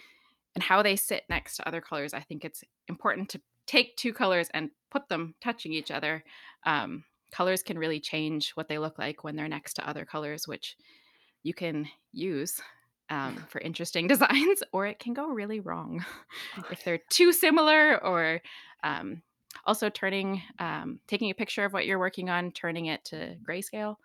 and 0.56 0.64
how 0.64 0.82
they 0.82 0.96
sit 0.96 1.24
next 1.30 1.58
to 1.58 1.68
other 1.68 1.82
colors. 1.82 2.14
I 2.14 2.22
think 2.22 2.44
it's 2.44 2.64
important 2.88 3.30
to 3.30 3.42
take 3.68 3.96
two 3.96 4.14
colors 4.14 4.50
and 4.54 4.72
put 4.90 5.08
them 5.10 5.36
touching 5.42 5.74
each 5.74 5.92
other. 5.92 6.24
Um, 6.66 7.04
colors 7.36 7.62
can 7.62 7.78
really 7.78 8.00
change 8.00 8.52
what 8.52 8.70
they 8.70 8.78
look 8.78 8.98
like 8.98 9.26
when 9.26 9.36
they're 9.36 9.50
next 9.50 9.74
to 9.74 9.88
other 9.88 10.06
colors, 10.06 10.48
which 10.48 10.78
you 11.44 11.54
can 11.54 11.86
use 12.14 12.62
um, 13.10 13.36
for 13.50 13.60
interesting 13.60 14.08
designs, 14.14 14.64
or 14.72 14.88
it 14.88 15.00
can 15.00 15.14
go 15.14 15.28
really 15.28 15.60
wrong 15.60 16.04
if 16.72 16.84
they're 16.86 17.02
too 17.10 17.34
similar, 17.34 18.02
or 18.04 18.42
um, 18.84 19.22
also 19.66 19.90
turning, 19.90 20.42
um, 20.60 21.00
taking 21.08 21.30
a 21.30 21.36
picture 21.36 21.66
of 21.66 21.74
what 21.74 21.86
you're 21.86 22.00
working 22.00 22.30
on, 22.30 22.52
turning 22.52 22.86
it 22.86 23.04
to 23.06 23.36
grayscale 23.48 23.98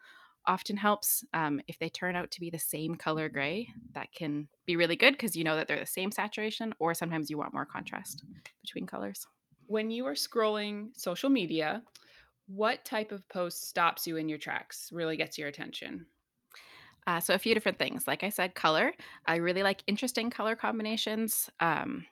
often 0.46 0.76
helps. 0.76 1.22
Um, 1.32 1.60
if 1.68 1.78
they 1.78 1.90
turn 1.90 2.16
out 2.16 2.30
to 2.32 2.40
be 2.40 2.50
the 2.50 2.58
same 2.58 2.96
color 2.96 3.28
gray, 3.28 3.68
that 3.92 4.12
can 4.12 4.48
be 4.66 4.74
really 4.74 4.96
good 4.96 5.12
because 5.12 5.36
you 5.36 5.44
know 5.44 5.54
that 5.54 5.68
they're 5.68 5.78
the 5.78 5.86
same 5.86 6.10
saturation, 6.10 6.74
or 6.80 6.94
sometimes 6.94 7.30
you 7.30 7.38
want 7.38 7.54
more 7.54 7.66
contrast 7.66 8.24
between 8.62 8.86
colors. 8.86 9.26
When 9.66 9.90
you 9.90 10.06
are 10.06 10.14
scrolling 10.14 10.88
social 10.96 11.30
media, 11.30 11.82
what 12.54 12.84
type 12.84 13.12
of 13.12 13.28
post 13.28 13.68
stops 13.68 14.06
you 14.06 14.16
in 14.16 14.28
your 14.28 14.38
tracks, 14.38 14.90
really 14.92 15.16
gets 15.16 15.38
your 15.38 15.48
attention? 15.48 16.06
Uh, 17.06 17.20
so 17.20 17.34
a 17.34 17.38
few 17.38 17.54
different 17.54 17.78
things. 17.78 18.06
Like 18.06 18.22
I 18.24 18.28
said, 18.28 18.54
color. 18.54 18.92
I 19.26 19.36
really 19.36 19.62
like 19.62 19.82
interesting 19.86 20.30
color 20.30 20.56
combinations. 20.56 21.48
Um, 21.60 22.04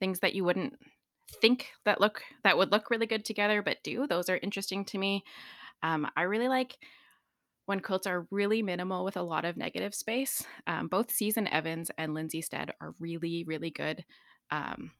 things 0.00 0.20
that 0.20 0.34
you 0.34 0.44
wouldn't 0.44 0.74
think 1.40 1.70
that 1.84 2.00
look 2.00 2.22
that 2.42 2.58
would 2.58 2.72
look 2.72 2.90
really 2.90 3.06
good 3.06 3.24
together, 3.24 3.62
but 3.62 3.82
do. 3.82 4.06
Those 4.06 4.28
are 4.28 4.38
interesting 4.42 4.84
to 4.86 4.98
me. 4.98 5.24
Um, 5.82 6.08
I 6.16 6.22
really 6.22 6.48
like 6.48 6.78
when 7.66 7.80
quilts 7.80 8.06
are 8.06 8.26
really 8.30 8.62
minimal 8.62 9.04
with 9.04 9.16
a 9.16 9.22
lot 9.22 9.44
of 9.44 9.56
negative 9.56 9.94
space. 9.94 10.44
Um, 10.66 10.88
both 10.88 11.10
Season 11.10 11.48
Evans 11.48 11.90
and 11.96 12.12
Lindsay 12.12 12.42
Stead 12.42 12.72
are 12.80 12.94
really, 12.98 13.44
really 13.44 13.70
good 13.70 14.04
um, 14.50 14.90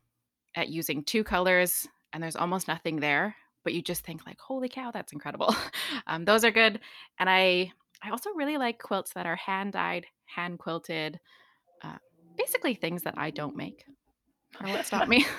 at 0.55 0.69
using 0.69 1.05
two 1.05 1.25
colors, 1.25 1.87
and 2.13 2.23
there's 2.23 2.37
almost 2.37 2.69
nothing 2.69 3.01
there. 3.01 3.37
But 3.65 3.73
you 3.73 3.83
just 3.83 4.05
think 4.05 4.27
like, 4.27 4.39
holy 4.39 4.69
cow, 4.69 4.91
that's 4.93 5.13
incredible. 5.13 5.55
um, 6.07 6.25
those 6.25 6.45
are 6.45 6.51
good, 6.51 6.81
and 7.19 7.29
I 7.29 7.73
I 8.03 8.11
also 8.11 8.31
really 8.31 8.59
like 8.59 8.79
quilts 8.79 9.15
that 9.15 9.27
are 9.27 9.37
hand 9.37 9.73
dyed, 9.73 10.07
hand 10.27 10.59
quilted, 10.59 11.19
uh, 11.83 11.97
basically 12.37 12.75
things 12.75 13.03
that 13.05 13.15
I 13.17 13.31
don't 13.31 13.57
make. 13.57 13.85
Or 14.61 14.69
what 14.69 14.87
stop 14.87 15.09
me? 15.09 15.27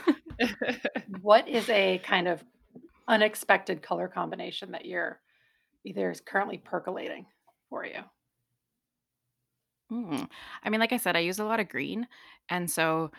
What 1.22 1.48
is 1.48 1.70
a 1.70 2.00
kind 2.00 2.28
of 2.28 2.44
unexpected 3.08 3.82
color 3.82 4.08
combination 4.08 4.72
that 4.72 4.86
you're 4.86 5.20
either 5.86 6.12
is 6.12 6.20
currently 6.20 6.58
percolating 6.58 7.26
for 7.70 7.86
you? 7.86 8.02
Mm. 9.92 10.28
I 10.64 10.70
mean, 10.70 10.80
like 10.80 10.92
I 10.92 10.98
said, 10.98 11.16
I 11.16 11.20
use 11.20 11.40
a 11.40 11.46
lot 11.46 11.60
of 11.60 11.70
green, 11.70 12.08
and 12.50 12.70
so 12.70 13.12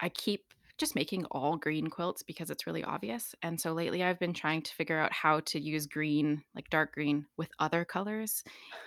I 0.00 0.08
keep 0.08 0.44
just 0.82 0.96
making 0.96 1.24
all 1.26 1.56
green 1.56 1.86
quilts 1.86 2.24
because 2.24 2.50
it's 2.50 2.66
really 2.66 2.82
obvious. 2.82 3.36
And 3.40 3.60
so 3.60 3.72
lately 3.72 4.02
I've 4.02 4.18
been 4.18 4.34
trying 4.34 4.62
to 4.62 4.74
figure 4.74 4.98
out 4.98 5.12
how 5.12 5.38
to 5.46 5.60
use 5.60 5.86
green, 5.86 6.42
like 6.56 6.68
dark 6.70 6.92
green, 6.92 7.24
with 7.36 7.50
other 7.60 7.84
colors, 7.84 8.42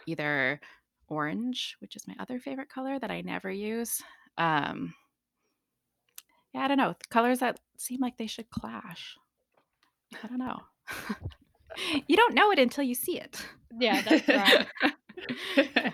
either 0.06 0.60
orange, 1.08 1.78
which 1.80 1.96
is 1.96 2.06
my 2.06 2.14
other 2.20 2.38
favorite 2.38 2.68
color 2.68 3.00
that 3.00 3.12
I 3.12 3.22
never 3.22 3.50
use. 3.50 4.02
Um, 4.38 4.94
yeah, 6.54 6.66
I 6.66 6.68
don't 6.68 6.78
know. 6.78 6.96
Colors 7.10 7.40
that 7.40 7.62
seem 7.78 8.02
like 8.02 8.18
they 8.18 8.28
should 8.28 8.50
clash. 8.50 9.16
I 10.22 10.28
don't 10.28 10.40
know. 10.40 10.64
you 12.08 12.18
don't 12.18 12.36
know 12.36 12.52
it 12.52 12.60
until 12.60 12.84
you 12.84 12.96
see 12.96 13.18
it. 13.18 13.42
Yeah, 13.80 14.02
that's 14.02 14.28
right. 15.58 15.94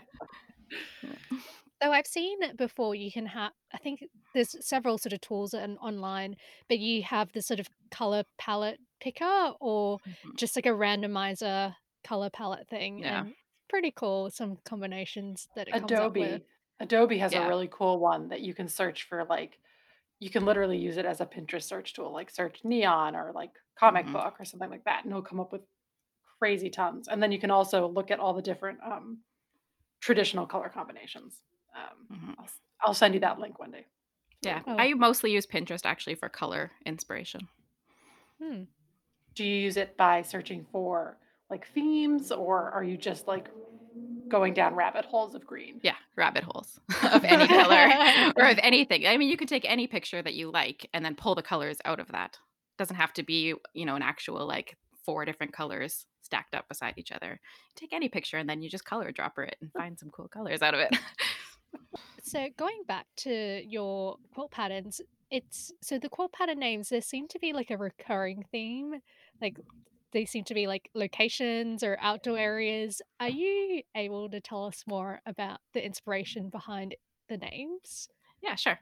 So 1.82 1.92
I've 1.92 2.06
seen 2.08 2.44
it 2.44 2.58
before 2.58 2.94
you 2.96 3.12
can 3.12 3.26
have 3.28 3.54
I 3.74 3.78
think 3.80 4.04
there's 4.34 4.56
several 4.66 4.98
sort 4.98 5.14
of 5.14 5.22
tools 5.22 5.54
and 5.54 5.78
online, 5.80 6.36
but 6.70 6.80
you 6.80 7.04
have 7.04 7.32
the 7.34 7.42
sort 7.42 7.60
of 7.60 7.68
color 7.90 8.24
palette 8.38 8.80
picker 9.00 9.54
or 9.60 10.00
Mhm. 10.06 10.38
just 10.38 10.56
like 10.56 10.66
a 10.66 10.70
randomizer 10.70 11.76
color 12.04 12.30
palette 12.30 12.68
thing, 12.70 13.04
Yeah. 13.04 13.04
and 13.04 13.34
pretty 13.70 13.92
cool 13.92 14.30
some 14.30 14.58
combinations 14.66 15.50
that 15.56 15.68
it 15.68 15.76
comes 15.76 16.00
up 16.00 16.12
with. 16.18 16.42
Adobe. 16.42 16.46
Adobe 16.80 17.18
has 17.20 17.36
a 17.36 17.44
really 17.44 17.68
cool 17.72 18.00
one 18.00 18.30
that 18.30 18.42
you 18.42 18.54
can 18.54 18.68
search 18.68 19.04
for 19.04 19.24
like 19.26 19.60
you 20.20 20.30
can 20.30 20.46
literally 20.46 20.78
use 20.78 20.98
it 20.98 21.06
as 21.06 21.22
a 21.22 21.26
Pinterest 21.26 21.64
search 21.64 21.94
tool, 21.94 22.12
like 22.12 22.30
search 22.30 22.64
neon 22.64 23.16
or 23.16 23.32
like 23.34 23.60
comic 23.76 24.12
Mhm. 24.12 24.12
book 24.12 24.36
or 24.40 24.46
something 24.46 24.70
like 24.70 24.86
that, 24.86 25.04
and 25.04 25.12
it'll 25.12 25.22
come 25.24 25.40
up 25.40 25.52
with 25.52 25.64
crazy 26.40 26.70
tons. 26.70 27.08
And 27.08 27.22
then 27.24 27.32
you 27.32 27.40
can 27.40 27.52
also 27.52 27.88
look 27.88 28.12
at 28.12 28.20
all 28.20 28.34
the 28.34 28.42
different 28.42 28.80
um, 28.84 29.24
traditional 30.02 30.48
color 30.48 30.70
combinations. 30.70 31.44
Um, 31.76 32.18
Mhm. 32.18 32.36
I'll, 32.38 32.44
s- 32.46 32.60
I'll 32.86 32.94
send 32.94 33.14
you 33.14 33.20
that 33.22 33.40
link 33.40 33.60
one 33.60 33.72
day. 33.72 33.86
Yeah. 34.42 34.62
Oh. 34.68 34.76
I 34.78 34.94
mostly 34.94 35.32
use 35.32 35.46
Pinterest 35.46 35.86
actually 35.86 36.16
for 36.16 36.28
color 36.30 36.72
inspiration. 36.86 37.48
Hmm. 38.42 38.64
Do 39.36 39.44
you 39.46 39.56
use 39.56 39.78
it 39.78 39.96
by 39.98 40.24
searching 40.24 40.66
for 40.72 41.18
like 41.50 41.68
themes, 41.74 42.32
or 42.32 42.72
are 42.72 42.84
you 42.84 42.98
just 42.98 43.28
like 43.28 43.50
going 44.28 44.54
down 44.54 44.74
rabbit 44.76 45.06
holes 45.06 45.36
of 45.36 45.46
green? 45.46 45.80
Yeah, 45.84 45.96
rabbit 46.16 46.44
holes 46.44 46.80
of 47.12 47.24
any 47.24 47.48
color 47.48 48.34
or 48.38 48.46
of 48.50 48.60
anything. 48.62 49.06
I 49.06 49.18
mean, 49.18 49.30
you 49.30 49.38
could 49.38 49.48
take 49.50 49.66
any 49.70 49.88
picture 49.88 50.22
that 50.22 50.34
you 50.34 50.50
like 50.52 50.90
and 50.94 51.04
then 51.06 51.16
pull 51.16 51.36
the 51.36 51.42
colors 51.44 51.78
out 51.86 52.00
of 52.00 52.08
that. 52.10 52.38
Doesn't 52.78 52.96
have 52.96 53.14
to 53.14 53.24
be, 53.24 53.54
you 53.74 53.86
know, 53.86 53.96
an 53.96 54.02
actual 54.02 54.46
like 54.48 54.76
four 55.06 55.24
different 55.26 55.54
colors 55.54 56.06
stacked 56.24 56.56
up 56.56 56.68
beside 56.70 56.94
each 56.98 57.12
other. 57.12 57.40
Take 57.76 57.94
any 57.94 58.10
picture 58.10 58.38
and 58.38 58.50
then 58.50 58.62
you 58.62 58.70
just 58.70 58.86
color 58.86 59.12
dropper 59.12 59.44
it 59.44 59.58
and 59.62 59.72
find 59.74 60.00
some 60.00 60.10
cool 60.10 60.28
colors 60.30 60.62
out 60.62 60.74
of 60.74 60.80
it. 60.80 60.98
So 62.24 62.48
going 62.58 62.84
back 62.88 63.08
to 63.18 63.62
your 63.68 64.18
quilt 64.34 64.52
patterns, 64.52 65.02
it's 65.30 65.72
so 65.82 65.98
the 65.98 66.10
quilt 66.10 66.32
pattern 66.32 66.60
names, 66.60 66.90
there 66.90 67.02
seem 67.02 67.28
to 67.30 67.40
be 67.40 67.54
like 67.54 67.72
a 67.72 67.78
recurring 67.78 68.46
theme. 68.52 68.96
Like 69.42 69.58
they 70.14 70.26
seem 70.26 70.44
to 70.46 70.54
be 70.54 70.68
like 70.68 70.90
locations 70.94 71.84
or 71.84 71.98
outdoor 72.02 72.38
areas. 72.38 73.02
Are 73.20 73.30
you 73.30 73.82
able 73.96 74.30
to 74.30 74.40
tell 74.40 74.66
us 74.66 74.84
more 74.88 75.22
about 75.26 75.60
the 75.74 75.84
inspiration 75.86 76.50
behind 76.50 76.96
the 77.28 77.38
names? 77.38 78.10
yeah, 78.42 78.56
sure. 78.56 78.80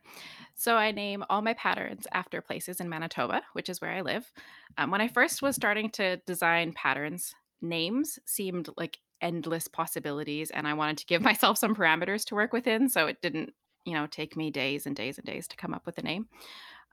So 0.56 0.76
I 0.76 0.92
name 0.92 1.24
all 1.30 1.42
my 1.42 1.54
patterns 1.54 2.08
after 2.14 2.42
places 2.42 2.80
in 2.80 2.90
Manitoba, 2.90 3.42
which 3.54 3.70
is 3.70 3.82
where 3.82 3.92
I 3.92 4.02
live. 4.02 4.32
Um, 4.78 4.90
when 4.90 5.02
I 5.02 5.08
first 5.08 5.42
was 5.42 5.56
starting 5.56 5.90
to 5.92 6.18
design 6.26 6.74
patterns, 6.74 7.34
names 7.62 8.20
seemed 8.26 8.70
like 8.78 9.00
endless 9.22 9.68
possibilities, 9.68 10.52
and 10.52 10.68
I 10.68 10.74
wanted 10.74 10.98
to 11.00 11.06
give 11.06 11.22
myself 11.30 11.58
some 11.58 11.76
parameters 11.76 12.26
to 12.26 12.36
work 12.36 12.54
within, 12.54 12.90
so 12.90 13.08
it 13.08 13.22
didn't, 13.22 13.54
you 13.86 13.94
know, 13.94 14.08
take 14.08 14.36
me 14.36 14.52
days 14.52 14.86
and 14.86 14.96
days 14.96 15.18
and 15.18 15.26
days 15.26 15.48
to 15.48 15.58
come 15.58 15.74
up 15.74 15.86
with 15.86 15.98
a 15.98 16.04
name. 16.04 16.28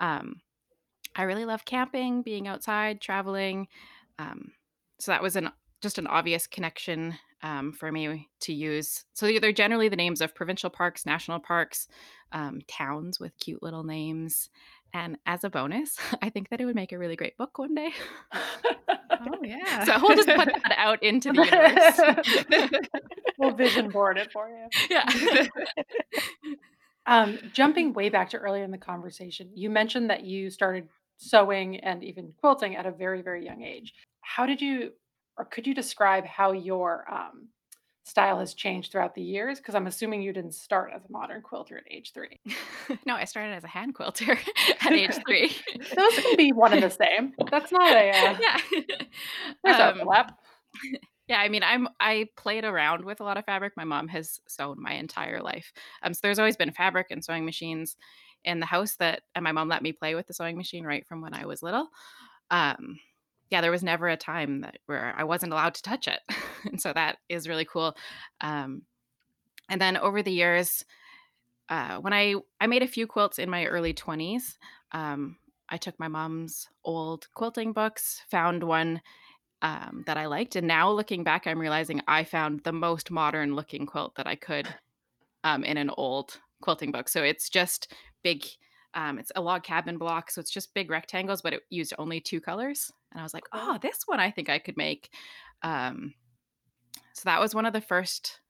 Um, 0.00 0.40
I 1.14 1.22
really 1.22 1.44
love 1.44 1.64
camping, 1.64 2.22
being 2.22 2.46
outside, 2.46 3.00
traveling. 3.00 3.68
Um, 4.18 4.52
so 4.98 5.12
that 5.12 5.22
was 5.22 5.36
an 5.36 5.50
just 5.82 5.98
an 5.98 6.06
obvious 6.06 6.46
connection 6.46 7.14
um, 7.42 7.72
for 7.72 7.92
me 7.92 8.28
to 8.40 8.52
use. 8.52 9.04
So 9.12 9.38
they're 9.38 9.52
generally 9.52 9.88
the 9.88 9.96
names 9.96 10.20
of 10.20 10.34
provincial 10.34 10.70
parks, 10.70 11.04
national 11.04 11.40
parks, 11.40 11.86
um, 12.32 12.60
towns 12.66 13.20
with 13.20 13.38
cute 13.38 13.62
little 13.62 13.84
names. 13.84 14.48
And 14.94 15.18
as 15.26 15.44
a 15.44 15.50
bonus, 15.50 15.98
I 16.22 16.30
think 16.30 16.48
that 16.48 16.60
it 16.60 16.64
would 16.64 16.74
make 16.74 16.92
a 16.92 16.98
really 16.98 17.16
great 17.16 17.36
book 17.36 17.58
one 17.58 17.74
day. 17.74 17.90
Oh, 19.20 19.38
yeah. 19.42 19.84
so 19.84 19.98
we'll 20.02 20.16
just 20.16 20.28
put 20.28 20.48
that 20.48 20.74
out 20.76 21.02
into 21.02 21.32
the 21.32 21.44
universe. 21.44 22.88
we'll 23.38 23.52
vision 23.52 23.90
board 23.90 24.18
it 24.18 24.30
for 24.32 24.48
you. 24.48 24.68
yeah. 24.90 25.46
Um, 27.06 27.38
jumping 27.52 27.92
way 27.92 28.08
back 28.08 28.30
to 28.30 28.36
earlier 28.36 28.64
in 28.64 28.70
the 28.70 28.78
conversation, 28.78 29.50
you 29.54 29.70
mentioned 29.70 30.10
that 30.10 30.24
you 30.24 30.50
started 30.50 30.88
sewing 31.18 31.78
and 31.80 32.02
even 32.02 32.32
quilting 32.40 32.76
at 32.76 32.84
a 32.84 32.90
very, 32.90 33.22
very 33.22 33.44
young 33.44 33.62
age. 33.62 33.94
How 34.20 34.44
did 34.44 34.60
you, 34.60 34.92
or 35.38 35.44
could 35.44 35.66
you 35.66 35.74
describe 35.74 36.26
how 36.26 36.52
your 36.52 37.04
um, 37.10 37.48
style 38.06 38.38
has 38.38 38.54
changed 38.54 38.92
throughout 38.92 39.14
the 39.14 39.22
years? 39.22 39.58
Because 39.58 39.74
I'm 39.74 39.88
assuming 39.88 40.22
you 40.22 40.32
didn't 40.32 40.54
start 40.54 40.92
as 40.94 41.04
a 41.04 41.12
modern 41.12 41.42
quilter 41.42 41.76
at 41.76 41.84
age 41.90 42.12
three. 42.12 42.40
no, 43.06 43.14
I 43.14 43.24
started 43.24 43.52
as 43.52 43.64
a 43.64 43.68
hand 43.68 43.94
quilter 43.94 44.38
at 44.80 44.92
age 44.92 45.14
three. 45.26 45.54
Those 45.94 46.14
can 46.14 46.36
be 46.36 46.52
one 46.52 46.72
and 46.72 46.82
the 46.82 46.90
same. 46.90 47.32
That's 47.50 47.72
not 47.72 47.92
a, 47.92 48.10
uh, 48.10 48.38
yeah. 48.40 48.58
there's 49.64 49.80
Um, 49.80 50.00
overlap. 50.00 50.38
Yeah, 51.26 51.40
I 51.40 51.48
mean, 51.48 51.64
I'm 51.64 51.88
I 51.98 52.28
played 52.36 52.64
around 52.64 53.04
with 53.04 53.20
a 53.20 53.24
lot 53.24 53.36
of 53.36 53.44
fabric. 53.44 53.72
My 53.76 53.84
mom 53.84 54.06
has 54.08 54.40
sewn 54.46 54.80
my 54.80 54.92
entire 54.92 55.42
life. 55.42 55.72
Um, 56.02 56.14
so 56.14 56.20
there's 56.22 56.38
always 56.38 56.56
been 56.56 56.70
fabric 56.70 57.08
and 57.10 57.24
sewing 57.24 57.44
machines 57.44 57.96
in 58.44 58.60
the 58.60 58.66
house 58.66 58.94
that 58.96 59.22
and 59.34 59.42
my 59.42 59.50
mom 59.50 59.68
let 59.68 59.82
me 59.82 59.90
play 59.90 60.14
with 60.14 60.28
the 60.28 60.34
sewing 60.34 60.56
machine 60.56 60.84
right 60.84 61.04
from 61.06 61.20
when 61.20 61.34
I 61.34 61.46
was 61.46 61.62
little. 61.62 61.88
Um, 62.52 63.00
yeah, 63.50 63.60
there 63.60 63.70
was 63.70 63.82
never 63.82 64.08
a 64.08 64.16
time 64.16 64.60
that 64.62 64.78
where 64.86 65.14
I 65.16 65.24
wasn't 65.24 65.52
allowed 65.52 65.74
to 65.74 65.82
touch 65.82 66.08
it. 66.08 66.20
and 66.64 66.80
so 66.80 66.92
that 66.92 67.18
is 67.28 67.48
really 67.48 67.64
cool. 67.64 67.96
Um, 68.40 68.82
and 69.68 69.80
then 69.80 69.96
over 69.96 70.22
the 70.22 70.32
years, 70.32 70.84
uh, 71.68 71.98
when 71.98 72.12
I 72.12 72.34
I 72.60 72.66
made 72.66 72.82
a 72.82 72.88
few 72.88 73.06
quilts 73.06 73.38
in 73.38 73.50
my 73.50 73.66
early 73.66 73.92
20s, 73.92 74.58
um, 74.92 75.36
I 75.68 75.76
took 75.76 75.98
my 75.98 76.08
mom's 76.08 76.68
old 76.84 77.26
quilting 77.34 77.72
books, 77.72 78.22
found 78.30 78.62
one 78.62 79.00
um, 79.62 80.04
that 80.06 80.16
I 80.16 80.26
liked. 80.26 80.54
And 80.56 80.68
now 80.68 80.90
looking 80.90 81.24
back, 81.24 81.46
I'm 81.46 81.58
realizing 81.58 82.02
I 82.06 82.24
found 82.24 82.62
the 82.62 82.72
most 82.72 83.10
modern 83.10 83.56
looking 83.56 83.86
quilt 83.86 84.14
that 84.16 84.26
I 84.26 84.36
could 84.36 84.68
um, 85.42 85.64
in 85.64 85.76
an 85.76 85.90
old 85.96 86.38
quilting 86.60 86.92
book. 86.92 87.08
So 87.08 87.22
it's 87.22 87.48
just 87.48 87.92
big. 88.22 88.44
Um, 88.96 89.18
it's 89.18 89.30
a 89.36 89.40
log 89.40 89.62
cabin 89.62 89.98
block, 89.98 90.30
so 90.30 90.40
it's 90.40 90.50
just 90.50 90.74
big 90.74 90.90
rectangles, 90.90 91.42
but 91.42 91.52
it 91.52 91.62
used 91.68 91.92
only 91.98 92.18
two 92.18 92.40
colors. 92.40 92.90
And 93.12 93.20
I 93.20 93.22
was 93.22 93.34
like, 93.34 93.44
oh, 93.52 93.78
this 93.80 94.04
one 94.06 94.18
I 94.18 94.30
think 94.30 94.48
I 94.48 94.58
could 94.58 94.76
make. 94.76 95.10
Um, 95.62 96.14
so 97.12 97.22
that 97.26 97.40
was 97.40 97.54
one 97.54 97.66
of 97.66 97.74
the 97.74 97.80
first 97.80 98.40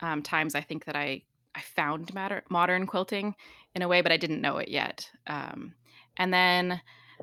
um, 0.00 0.22
times 0.22 0.54
I 0.54 0.60
think 0.60 0.84
that 0.84 0.96
I 0.96 1.22
I 1.56 1.60
found 1.60 2.12
matter, 2.12 2.42
modern 2.50 2.86
quilting 2.86 3.34
in 3.74 3.82
a 3.82 3.88
way, 3.88 4.02
but 4.02 4.10
I 4.10 4.16
didn't 4.16 4.40
know 4.40 4.58
it 4.58 4.68
yet. 4.68 5.08
Um, 5.28 5.74
and 6.16 6.34
then 6.34 6.80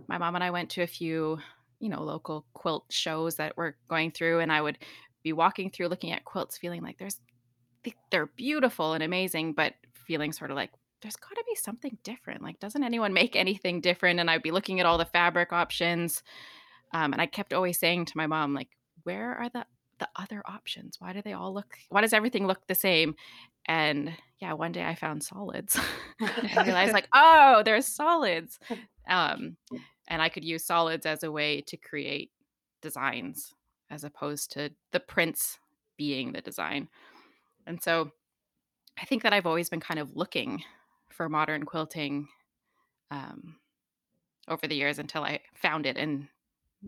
my 0.08 0.18
mom 0.18 0.36
and 0.36 0.44
I 0.44 0.52
went 0.52 0.70
to 0.72 0.84
a 0.84 0.88
few, 0.88 1.38
you 1.80 1.90
know, 1.90 2.02
local 2.02 2.46
quilt 2.54 2.86
shows 2.90 3.36
that 3.36 3.58
were 3.58 3.76
going 3.90 4.12
through, 4.12 4.40
and 4.40 4.52
I 4.52 4.62
would 4.62 4.78
be 5.22 5.34
walking 5.34 5.70
through 5.70 5.90
looking 5.90 6.12
at 6.12 6.26
quilts, 6.26 6.58
feeling 6.58 6.82
like 6.82 6.98
there's 6.98 7.20
they're 8.10 8.28
beautiful 8.38 8.94
and 8.94 9.04
amazing, 9.04 9.54
but 9.54 9.74
feeling 9.94 10.32
sort 10.32 10.52
of 10.52 10.56
like 10.56 10.72
there's 11.02 11.16
got 11.16 11.36
to 11.36 11.44
be 11.48 11.56
something 11.56 11.98
different. 12.04 12.42
Like, 12.44 12.60
doesn't 12.60 12.84
anyone 12.84 13.14
make 13.14 13.36
anything 13.36 13.82
different? 13.82 14.20
And 14.20 14.30
I'd 14.30 14.44
be 14.44 14.52
looking 14.52 14.80
at 14.80 14.86
all 14.86 14.98
the 14.98 15.06
fabric 15.06 15.52
options, 15.52 16.24
um, 16.94 17.14
and 17.14 17.22
I 17.22 17.26
kept 17.26 17.54
always 17.54 17.80
saying 17.80 18.06
to 18.06 18.18
my 18.18 18.28
mom, 18.28 18.54
like, 18.54 18.70
where 19.04 19.36
are 19.36 19.50
the 19.50 19.66
the 20.00 20.10
other 20.16 20.42
options? 20.46 20.98
Why 21.00 21.14
do 21.14 21.22
they 21.22 21.34
all 21.34 21.54
look? 21.54 21.78
Why 21.90 22.02
does 22.02 22.14
everything 22.14 22.48
look 22.48 22.66
the 22.68 22.76
same? 22.76 23.16
And 23.68 24.12
yeah, 24.40 24.54
one 24.54 24.72
day 24.72 24.84
I 24.84 24.96
found 24.96 25.24
solids. 25.24 25.80
I 26.20 26.64
realized, 26.64 26.94
like, 26.94 27.08
oh, 27.14 27.62
there's 27.64 27.86
solids, 27.86 28.60
um, 29.10 29.56
and 30.08 30.22
I 30.22 30.30
could 30.30 30.44
use 30.44 30.66
solids 30.66 31.06
as 31.06 31.24
a 31.24 31.32
way 31.32 31.62
to 31.62 31.78
create 31.78 32.32
designs 32.82 33.54
as 33.92 34.04
opposed 34.04 34.52
to 34.54 34.72
the 34.92 35.00
prints 35.00 35.60
being 35.98 36.32
the 36.32 36.42
design. 36.42 36.88
And 37.68 37.82
so 37.82 38.12
I 39.00 39.06
think 39.06 39.24
that 39.24 39.34
I've 39.34 39.46
always 39.46 39.70
been 39.70 39.80
kind 39.80 40.00
of 40.00 40.16
looking 40.16 40.64
for 41.12 41.30
modern 41.30 41.64
quilting 41.64 42.28
um, 43.10 43.58
over 44.48 44.68
the 44.68 44.76
years 44.76 45.00
until 45.00 45.24
I 45.24 45.40
found 45.56 45.86
it 45.86 45.98
and 45.98 46.28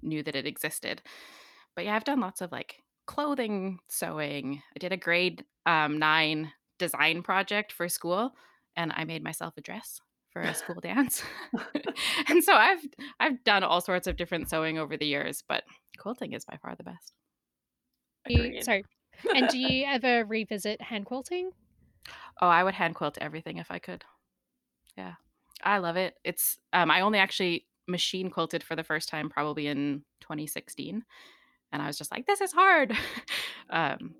knew 0.01 0.23
that 0.23 0.35
it 0.35 0.47
existed. 0.47 1.01
But 1.75 1.85
yeah, 1.85 1.95
I've 1.95 2.03
done 2.03 2.19
lots 2.19 2.41
of 2.41 2.51
like 2.51 2.75
clothing 3.05 3.79
sewing. 3.89 4.61
I 4.75 4.79
did 4.79 4.91
a 4.91 4.97
grade 4.97 5.43
um, 5.65 5.99
nine 5.99 6.51
design 6.79 7.23
project 7.23 7.71
for 7.71 7.87
school, 7.89 8.33
and 8.75 8.91
I 8.95 9.03
made 9.05 9.23
myself 9.23 9.53
a 9.57 9.61
dress 9.61 9.99
for 10.31 10.41
a 10.41 10.53
school 10.53 10.79
dance. 10.81 11.23
and 12.27 12.43
so 12.43 12.53
I've 12.53 12.85
I've 13.19 13.43
done 13.43 13.63
all 13.63 13.81
sorts 13.81 14.07
of 14.07 14.17
different 14.17 14.49
sewing 14.49 14.77
over 14.77 14.97
the 14.97 15.05
years, 15.05 15.43
but 15.47 15.63
quilting 15.97 16.33
is 16.33 16.45
by 16.45 16.57
far 16.57 16.75
the 16.75 16.83
best. 16.83 17.13
You, 18.27 18.61
sorry. 18.63 18.85
And 19.35 19.47
do 19.49 19.57
you 19.59 19.85
ever 19.85 20.25
revisit 20.25 20.81
hand 20.81 21.05
quilting? 21.05 21.51
Oh, 22.41 22.47
I 22.47 22.63
would 22.63 22.73
hand 22.73 22.95
quilt 22.95 23.17
everything 23.21 23.57
if 23.57 23.69
I 23.69 23.79
could. 23.79 24.03
Yeah. 24.97 25.13
I 25.63 25.77
love 25.77 25.95
it. 25.95 26.15
It's 26.23 26.57
um 26.73 26.91
I 26.91 27.01
only 27.01 27.19
actually 27.19 27.65
machine 27.87 28.29
quilted 28.29 28.63
for 28.63 28.75
the 28.75 28.83
first 28.83 29.09
time 29.09 29.29
probably 29.29 29.67
in 29.67 30.03
2016 30.21 31.03
and 31.71 31.81
I 31.81 31.87
was 31.87 31.97
just 31.97 32.11
like 32.11 32.25
this 32.25 32.41
is 32.41 32.51
hard. 32.51 32.95
um 33.69 34.15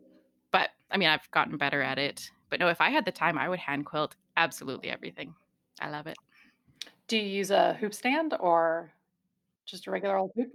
but 0.52 0.70
I 0.92 0.98
mean 0.98 1.10
I've 1.10 1.30
gotten 1.32 1.58
better 1.58 1.82
at 1.82 2.00
it. 2.00 2.30
But 2.50 2.60
no, 2.60 2.68
if 2.68 2.82
I 2.82 2.90
had 2.90 3.06
the 3.06 3.12
time 3.12 3.38
I 3.38 3.50
would 3.50 3.60
hand 3.60 3.86
quilt 3.86 4.16
absolutely 4.38 4.90
everything. 4.90 5.34
I 5.80 5.90
love 5.90 6.08
it. 6.08 6.18
Do 7.08 7.18
you 7.18 7.24
use 7.24 7.52
a 7.52 7.74
hoop 7.76 7.94
stand 7.94 8.36
or 8.40 8.94
just 9.66 9.88
a 9.88 9.92
regular 9.92 10.18
old 10.18 10.32
hoop? 10.36 10.52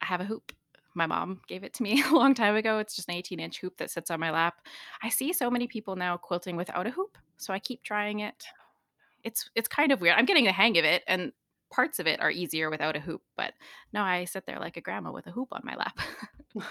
I 0.00 0.06
have 0.06 0.20
a 0.20 0.24
hoop. 0.24 0.52
My 0.94 1.06
mom 1.06 1.40
gave 1.46 1.62
it 1.62 1.74
to 1.74 1.82
me 1.82 2.02
a 2.10 2.14
long 2.14 2.34
time 2.34 2.56
ago. 2.56 2.78
It's 2.78 2.96
just 2.96 3.08
an 3.08 3.14
18 3.14 3.38
inch 3.38 3.60
hoop 3.60 3.76
that 3.78 3.90
sits 3.90 4.10
on 4.10 4.20
my 4.20 4.30
lap. 4.30 4.60
I 5.02 5.08
see 5.08 5.32
so 5.32 5.50
many 5.50 5.66
people 5.66 5.96
now 5.96 6.16
quilting 6.16 6.56
without 6.56 6.86
a 6.86 6.90
hoop, 6.90 7.18
so 7.36 7.52
I 7.52 7.58
keep 7.58 7.82
trying 7.82 8.20
it. 8.20 8.46
It's 9.26 9.50
it's 9.56 9.68
kind 9.68 9.90
of 9.90 10.00
weird. 10.00 10.14
I'm 10.16 10.24
getting 10.24 10.44
the 10.44 10.52
hang 10.52 10.78
of 10.78 10.84
it, 10.84 11.02
and 11.08 11.32
parts 11.70 11.98
of 11.98 12.06
it 12.06 12.20
are 12.20 12.30
easier 12.30 12.70
without 12.70 12.94
a 12.94 13.00
hoop. 13.00 13.22
But 13.36 13.54
no, 13.92 14.00
I 14.00 14.24
sit 14.24 14.46
there 14.46 14.60
like 14.60 14.76
a 14.76 14.80
grandma 14.80 15.10
with 15.10 15.26
a 15.26 15.32
hoop 15.32 15.48
on 15.50 15.62
my 15.64 15.74
lap. 15.74 15.98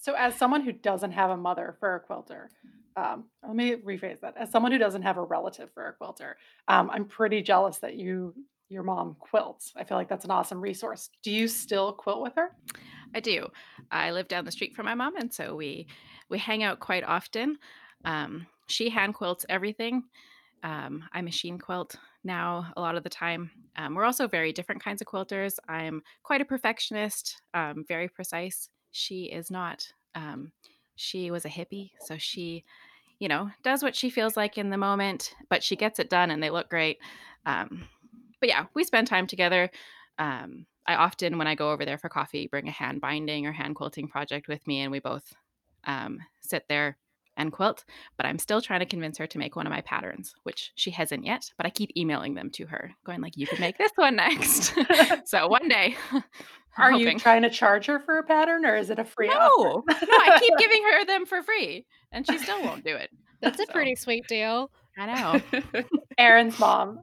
so, 0.00 0.14
as 0.14 0.34
someone 0.36 0.62
who 0.62 0.72
doesn't 0.72 1.12
have 1.12 1.30
a 1.30 1.36
mother 1.36 1.76
for 1.78 1.94
a 1.94 2.00
quilter, 2.00 2.50
um, 2.96 3.24
let 3.46 3.54
me 3.54 3.76
rephrase 3.76 4.20
that. 4.20 4.38
As 4.38 4.50
someone 4.50 4.72
who 4.72 4.78
doesn't 4.78 5.02
have 5.02 5.18
a 5.18 5.22
relative 5.22 5.70
for 5.74 5.86
a 5.86 5.92
quilter, 5.92 6.38
um, 6.66 6.88
I'm 6.90 7.04
pretty 7.04 7.42
jealous 7.42 7.78
that 7.78 7.94
you 7.94 8.34
your 8.70 8.82
mom 8.82 9.16
quilts. 9.18 9.72
I 9.76 9.84
feel 9.84 9.96
like 9.96 10.08
that's 10.08 10.24
an 10.24 10.30
awesome 10.30 10.60
resource. 10.60 11.10
Do 11.22 11.30
you 11.30 11.46
still 11.46 11.92
quilt 11.92 12.22
with 12.22 12.34
her? 12.36 12.54
I 13.14 13.20
do. 13.20 13.48
I 13.90 14.12
live 14.12 14.28
down 14.28 14.44
the 14.44 14.50
street 14.50 14.74
from 14.74 14.86
my 14.86 14.94
mom, 14.94 15.16
and 15.16 15.32
so 15.32 15.54
we 15.54 15.88
we 16.30 16.38
hang 16.38 16.62
out 16.62 16.80
quite 16.80 17.04
often. 17.04 17.58
Um, 18.04 18.46
she 18.66 18.88
hand 18.88 19.14
quilts 19.14 19.44
everything. 19.48 20.04
Um, 20.62 21.04
I 21.12 21.22
machine 21.22 21.58
quilt 21.58 21.96
now 22.24 22.72
a 22.76 22.80
lot 22.80 22.96
of 22.96 23.04
the 23.04 23.08
time. 23.08 23.50
Um, 23.76 23.94
we're 23.94 24.04
also 24.04 24.26
very 24.26 24.52
different 24.52 24.82
kinds 24.82 25.00
of 25.00 25.06
quilters. 25.06 25.58
I'm 25.68 26.02
quite 26.22 26.40
a 26.40 26.44
perfectionist, 26.44 27.40
um, 27.54 27.84
very 27.86 28.08
precise. 28.08 28.68
She 28.90 29.24
is 29.24 29.50
not. 29.50 29.86
Um, 30.14 30.52
she 30.96 31.30
was 31.30 31.44
a 31.44 31.48
hippie, 31.48 31.92
so 32.00 32.18
she, 32.18 32.64
you 33.20 33.28
know, 33.28 33.50
does 33.62 33.82
what 33.82 33.94
she 33.94 34.10
feels 34.10 34.36
like 34.36 34.58
in 34.58 34.70
the 34.70 34.76
moment, 34.76 35.34
but 35.48 35.62
she 35.62 35.76
gets 35.76 36.00
it 36.00 36.10
done 36.10 36.30
and 36.32 36.42
they 36.42 36.50
look 36.50 36.68
great. 36.68 36.98
Um, 37.46 37.84
but 38.40 38.48
yeah, 38.48 38.66
we 38.74 38.82
spend 38.82 39.06
time 39.06 39.26
together. 39.26 39.70
Um, 40.18 40.66
I 40.86 40.96
often, 40.96 41.38
when 41.38 41.46
I 41.46 41.54
go 41.54 41.70
over 41.70 41.84
there 41.84 41.98
for 41.98 42.08
coffee, 42.08 42.48
bring 42.48 42.66
a 42.66 42.72
hand 42.72 43.00
binding 43.00 43.46
or 43.46 43.52
hand 43.52 43.76
quilting 43.76 44.08
project 44.08 44.48
with 44.48 44.66
me, 44.66 44.80
and 44.80 44.90
we 44.90 44.98
both 44.98 45.32
sit 46.40 46.64
there 46.68 46.96
and 47.38 47.52
quilt. 47.52 47.84
But 48.16 48.26
I'm 48.26 48.38
still 48.38 48.60
trying 48.60 48.80
to 48.80 48.86
convince 48.86 49.16
her 49.18 49.26
to 49.26 49.38
make 49.38 49.56
one 49.56 49.66
of 49.66 49.72
my 49.72 49.80
patterns, 49.80 50.34
which 50.42 50.72
she 50.74 50.90
hasn't 50.90 51.24
yet. 51.24 51.50
But 51.56 51.66
I 51.66 51.70
keep 51.70 51.90
emailing 51.96 52.34
them 52.34 52.50
to 52.50 52.66
her, 52.66 52.92
going 53.04 53.22
like, 53.22 53.36
"You 53.36 53.46
could 53.46 53.60
make 53.60 53.78
this 53.78 53.92
one 53.96 54.16
next." 54.16 54.74
so 55.24 55.48
one 55.48 55.68
day. 55.68 55.96
Are 56.76 56.92
hoping. 56.92 57.08
you 57.08 57.18
trying 57.18 57.42
to 57.42 57.50
charge 57.50 57.86
her 57.86 57.98
for 57.98 58.18
a 58.18 58.22
pattern, 58.22 58.64
or 58.64 58.76
is 58.76 58.90
it 58.90 59.00
a 59.00 59.04
free? 59.04 59.28
No, 59.28 59.34
no. 59.34 59.84
I 59.88 60.38
keep 60.40 60.54
giving 60.58 60.80
her 60.84 61.04
them 61.06 61.26
for 61.26 61.42
free, 61.42 61.86
and 62.12 62.24
she 62.24 62.38
still 62.38 62.62
won't 62.62 62.84
do 62.84 62.94
it. 62.94 63.10
That's 63.40 63.58
a 63.58 63.66
pretty 63.66 63.96
sweet 63.96 64.28
deal. 64.28 64.70
I 64.96 65.42
know. 65.52 65.62
Erin's 66.18 66.56
mom 66.60 67.00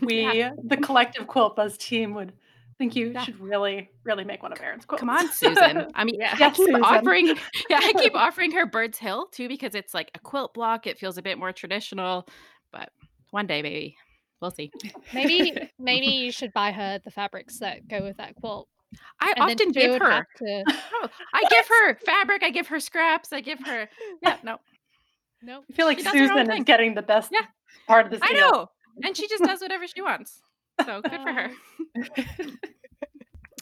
we 0.00 0.38
yeah. 0.38 0.50
the 0.62 0.76
collective 0.76 1.26
quilt 1.26 1.56
buzz 1.56 1.76
team 1.76 2.14
would 2.14 2.32
think 2.78 2.96
you 2.96 3.12
yeah. 3.12 3.22
should 3.22 3.38
really 3.40 3.90
really 4.04 4.24
make 4.24 4.42
one 4.42 4.52
of 4.52 4.60
Erin's 4.60 4.84
quilts. 4.84 5.00
Come 5.00 5.10
on, 5.10 5.28
Susan. 5.30 5.86
I 5.94 6.04
mean, 6.04 6.16
yeah, 6.18 6.34
I 6.34 6.50
keep 6.50 6.66
Susan. 6.66 6.82
offering 6.82 7.26
yeah, 7.70 7.80
I 7.82 7.92
keep 7.92 8.14
offering 8.14 8.50
her 8.52 8.66
Bird's 8.66 8.98
Hill 8.98 9.26
too 9.32 9.48
because 9.48 9.74
it's 9.74 9.94
like 9.94 10.10
a 10.14 10.18
quilt 10.18 10.54
block. 10.54 10.86
It 10.86 10.98
feels 10.98 11.18
a 11.18 11.22
bit 11.22 11.38
more 11.38 11.52
traditional, 11.52 12.26
but 12.72 12.90
one 13.30 13.46
day 13.46 13.62
maybe 13.62 13.96
we'll 14.40 14.50
see. 14.50 14.70
Maybe 15.12 15.70
maybe 15.78 16.06
you 16.06 16.32
should 16.32 16.52
buy 16.52 16.72
her 16.72 17.00
the 17.04 17.10
fabrics 17.10 17.58
that 17.58 17.86
go 17.88 18.02
with 18.02 18.16
that 18.18 18.34
quilt. 18.36 18.68
I 19.20 19.32
and 19.36 19.50
often 19.50 19.72
give 19.72 20.00
her. 20.00 20.26
To... 20.36 20.64
Oh, 20.68 21.08
I 21.32 21.42
give 21.50 21.66
her 21.66 21.94
fabric. 22.06 22.44
I 22.44 22.50
give 22.50 22.68
her 22.68 22.78
scraps. 22.78 23.32
I 23.32 23.40
give 23.40 23.58
her. 23.66 23.88
Yeah, 24.22 24.36
no, 24.44 24.58
no. 25.42 25.62
I 25.68 25.72
feel 25.72 25.86
like 25.86 25.98
Susan 26.00 26.50
is 26.50 26.64
getting 26.64 26.94
the 26.94 27.02
best 27.02 27.30
yeah. 27.32 27.46
part 27.88 28.06
of 28.06 28.12
this. 28.12 28.20
I 28.22 28.32
know 28.34 28.68
and 29.02 29.16
she 29.16 29.28
just 29.28 29.42
does 29.42 29.60
whatever 29.60 29.86
she 29.86 30.00
wants. 30.00 30.42
So 30.84 31.00
good 31.02 31.20
for 31.22 31.32
her. 31.32 31.50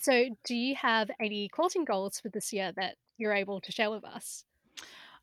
so, 0.01 0.25
do 0.45 0.55
you 0.55 0.75
have 0.77 1.11
any 1.21 1.49
quilting 1.49 1.85
goals 1.85 2.21
for 2.21 2.29
this 2.29 2.53
year 2.53 2.73
that 2.77 2.97
you're 3.19 3.35
able 3.35 3.61
to 3.61 3.73
share 3.73 3.91
with 3.91 4.05
us? 4.05 4.45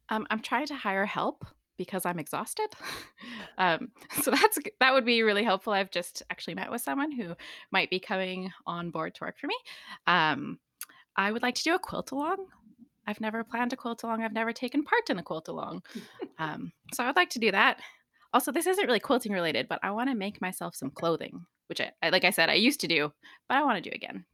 Um, 0.10 0.28
I'm 0.30 0.42
trying 0.42 0.68
to 0.68 0.76
hire 0.76 1.06
help 1.06 1.46
because 1.78 2.06
I'm 2.06 2.20
exhausted. 2.20 2.68
Um, 3.58 3.92
so 4.22 4.32
that's 4.32 4.58
that 4.80 4.94
would 4.94 5.04
be 5.04 5.22
really 5.22 5.44
helpful. 5.44 5.74
I've 5.74 5.92
just 5.92 6.24
actually 6.30 6.56
met 6.56 6.72
with 6.72 6.82
someone 6.82 7.12
who 7.12 7.36
might 7.72 7.90
be 7.90 8.00
coming 8.00 8.54
on 8.66 8.90
board 8.90 9.16
to 9.16 9.26
work 9.26 9.38
for 9.38 9.48
me. 9.48 9.56
Um, 10.08 10.60
I 11.18 11.30
would 11.34 11.42
like 11.42 11.56
to 11.56 11.64
do 11.64 11.76
a 11.76 11.80
quilt 11.80 12.12
along. 12.12 12.46
I've 13.06 13.20
never 13.20 13.44
planned 13.44 13.74
a 13.74 13.76
quilt 13.76 14.04
along. 14.04 14.24
I've 14.24 14.32
never 14.32 14.54
taken 14.54 14.86
part 14.86 15.10
in 15.10 15.20
a 15.20 15.24
quilt 15.24 15.50
along. 15.50 15.82
Um, 16.38 16.72
so 16.94 17.04
I 17.04 17.08
would 17.08 17.18
like 17.18 17.32
to 17.32 17.40
do 17.40 17.52
that. 17.52 17.82
Also, 18.34 18.54
this 18.54 18.66
isn't 18.66 18.86
really 18.86 19.02
quilting 19.02 19.34
related, 19.34 19.68
but 19.68 19.80
I 19.84 19.92
want 19.92 20.10
to 20.10 20.16
make 20.16 20.40
myself 20.40 20.76
some 20.76 20.92
clothing, 20.92 21.46
which 21.70 21.80
I, 21.80 21.92
I 22.02 22.10
like 22.10 22.26
I 22.26 22.32
said 22.32 22.50
I 22.50 22.56
used 22.56 22.82
to 22.82 22.88
do, 22.88 23.12
but 23.48 23.58
I 23.58 23.64
want 23.64 23.82
to 23.82 23.90
do 23.90 23.94
again. 23.96 24.26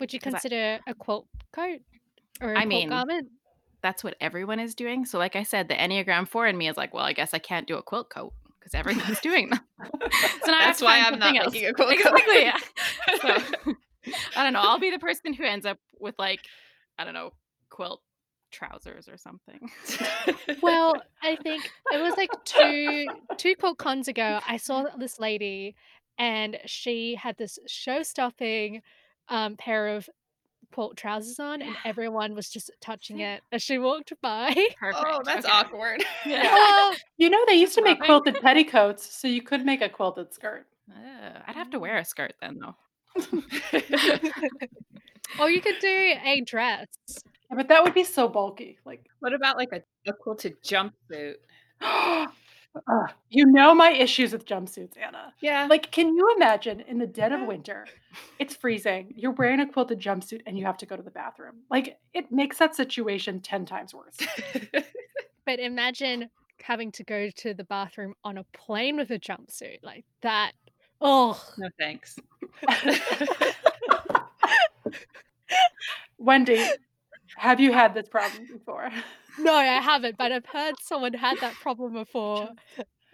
Would 0.00 0.12
you 0.12 0.20
consider 0.20 0.78
I, 0.86 0.90
a 0.90 0.94
quilt 0.94 1.26
coat 1.52 1.80
or 2.40 2.52
a 2.52 2.58
I 2.58 2.64
mean, 2.64 2.90
garment? 2.90 3.28
That's 3.82 4.04
what 4.04 4.16
everyone 4.20 4.60
is 4.60 4.74
doing. 4.74 5.04
So, 5.04 5.18
like 5.18 5.36
I 5.36 5.42
said, 5.42 5.68
the 5.68 5.74
Enneagram 5.74 6.28
Four 6.28 6.46
in 6.46 6.56
me 6.56 6.68
is 6.68 6.76
like, 6.76 6.94
well, 6.94 7.04
I 7.04 7.12
guess 7.12 7.34
I 7.34 7.38
can't 7.38 7.66
do 7.66 7.76
a 7.76 7.82
quilt 7.82 8.10
coat 8.10 8.32
because 8.58 8.74
everyone's 8.74 9.20
doing 9.22 9.50
them. 9.50 9.60
so 10.00 10.46
that's 10.46 10.80
why 10.80 11.00
I'm 11.00 11.18
not 11.18 11.36
else. 11.36 11.52
making 11.52 11.68
a 11.68 11.72
quilt 11.72 11.92
exactly, 11.92 12.22
coat. 12.22 12.42
Yeah. 12.42 12.58
So, 13.22 13.74
I 14.36 14.44
don't 14.44 14.52
know. 14.52 14.60
I'll 14.60 14.78
be 14.78 14.90
the 14.90 14.98
person 14.98 15.32
who 15.32 15.44
ends 15.44 15.64
up 15.64 15.78
with 15.98 16.14
like, 16.18 16.40
I 16.98 17.04
don't 17.04 17.14
know, 17.14 17.32
quilt 17.70 18.02
trousers 18.54 19.08
or 19.08 19.18
something. 19.18 19.70
well, 20.62 20.94
I 21.22 21.36
think 21.36 21.70
it 21.92 22.00
was 22.00 22.14
like 22.16 22.30
two 22.44 23.06
two 23.36 23.54
QuiltCons 23.56 24.08
ago. 24.08 24.40
I 24.46 24.56
saw 24.56 24.84
mm-hmm. 24.84 25.00
this 25.00 25.18
lady, 25.18 25.74
and 26.18 26.58
she 26.66 27.14
had 27.14 27.36
this 27.36 27.58
show 27.66 28.02
stopping 28.02 28.82
um, 29.28 29.56
pair 29.56 29.88
of 29.88 30.08
quilt 30.72 30.96
trousers 30.96 31.38
on, 31.38 31.62
and 31.62 31.76
everyone 31.84 32.34
was 32.34 32.50
just 32.50 32.70
touching 32.80 33.20
it 33.20 33.42
as 33.52 33.62
she 33.62 33.78
walked 33.78 34.12
by. 34.20 34.52
Perfect. 34.78 35.04
Oh, 35.06 35.22
that's 35.24 35.46
okay. 35.46 35.54
awkward. 35.54 36.04
Yeah. 36.26 36.52
Well, 36.52 36.94
you 37.18 37.28
know, 37.30 37.44
they 37.46 37.54
used 37.54 37.74
to 37.74 37.82
make 37.82 38.00
quilted 38.00 38.36
petticoats, 38.40 39.14
so 39.14 39.28
you 39.28 39.42
could 39.42 39.64
make 39.64 39.82
a 39.82 39.88
quilted 39.88 40.32
skirt. 40.32 40.66
Uh, 40.90 41.38
I'd 41.46 41.54
have 41.54 41.70
to 41.70 41.78
wear 41.78 41.98
a 41.98 42.04
skirt 42.04 42.32
then, 42.40 42.58
though. 42.58 42.74
or 45.38 45.50
you 45.50 45.60
could 45.60 45.78
do 45.80 46.14
a 46.24 46.40
dress 46.44 46.86
Yeah, 47.08 47.56
but 47.56 47.68
that 47.68 47.84
would 47.84 47.94
be 47.94 48.04
so 48.04 48.26
bulky. 48.28 48.78
Like, 48.84 49.06
What 49.20 49.32
about 49.34 49.56
like 49.56 49.68
a, 49.72 49.82
a 50.10 50.12
quilted 50.12 50.56
jumpsuit? 50.62 51.36
Ugh, 52.74 53.10
you 53.30 53.46
know 53.46 53.74
my 53.74 53.90
issues 53.90 54.32
with 54.32 54.46
jumpsuits, 54.46 54.98
Anna. 55.00 55.32
Yeah. 55.40 55.66
Like, 55.70 55.90
can 55.92 56.14
you 56.14 56.34
imagine 56.36 56.80
in 56.80 56.98
the 56.98 57.06
dead 57.06 57.32
of 57.32 57.46
winter, 57.46 57.86
it's 58.38 58.56
freezing, 58.56 59.12
you're 59.16 59.30
wearing 59.32 59.60
a 59.60 59.66
quilted 59.70 60.00
jumpsuit 60.00 60.42
and 60.46 60.58
you 60.58 60.64
have 60.66 60.78
to 60.78 60.86
go 60.86 60.96
to 60.96 61.02
the 61.02 61.10
bathroom? 61.10 61.62
Like, 61.70 61.98
it 62.12 62.32
makes 62.32 62.58
that 62.58 62.74
situation 62.74 63.40
10 63.40 63.66
times 63.66 63.94
worse. 63.94 64.16
But 65.46 65.60
imagine 65.60 66.30
having 66.62 66.90
to 66.92 67.04
go 67.04 67.28
to 67.28 67.54
the 67.54 67.64
bathroom 67.64 68.14
on 68.24 68.38
a 68.38 68.44
plane 68.54 68.96
with 68.96 69.10
a 69.10 69.18
jumpsuit 69.18 69.78
like 69.82 70.04
that. 70.22 70.52
Oh, 71.00 71.42
no 71.58 71.68
thanks. 71.78 72.16
Wendy, 76.18 76.64
have 77.36 77.60
you 77.60 77.72
had 77.72 77.92
this 77.94 78.08
problem 78.08 78.46
before? 78.50 78.90
No, 79.38 79.54
I 79.54 79.64
haven't, 79.80 80.16
but 80.16 80.32
I've 80.32 80.46
heard 80.46 80.74
someone 80.80 81.12
had 81.14 81.38
that 81.40 81.54
problem 81.54 81.92
before. 81.94 82.48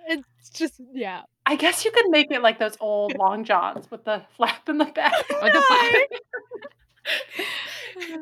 It's 0.09 0.51
just, 0.51 0.81
yeah. 0.93 1.23
I 1.47 1.57
guess 1.57 1.85
you 1.85 1.91
could 1.91 2.09
make 2.09 2.31
it 2.31 2.43
like 2.43 2.59
those 2.59 2.77
old 2.81 3.17
long 3.19 3.45
johns 3.45 3.91
with 3.91 4.05
the 4.05 4.23
flap 4.37 4.69
in 4.69 4.79
the 4.79 4.87
back. 4.87 5.13
With 5.43 5.53
the 5.53 5.63
flap. 5.63 7.47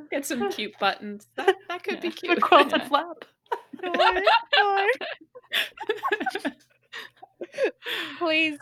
Get 0.10 0.24
some 0.24 0.50
cute 0.50 0.72
buttons. 0.80 1.26
That, 1.36 1.56
that 1.68 1.82
could 1.84 2.00
be 2.00 2.08
Yeah. 2.08 2.14
The 2.14 2.40
cute. 2.40 2.40
quilted 2.40 2.82
flap. 2.84 3.24
No, 3.82 3.92
no. 3.92 4.86
Please, 8.18 8.58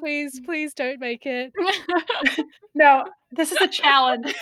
please, 0.00 0.40
please 0.44 0.74
don't 0.74 1.00
make 1.00 1.26
it. 1.26 1.52
No, 2.74 3.04
this 3.32 3.52
is 3.52 3.60
a 3.60 3.68
challenge. 3.68 4.34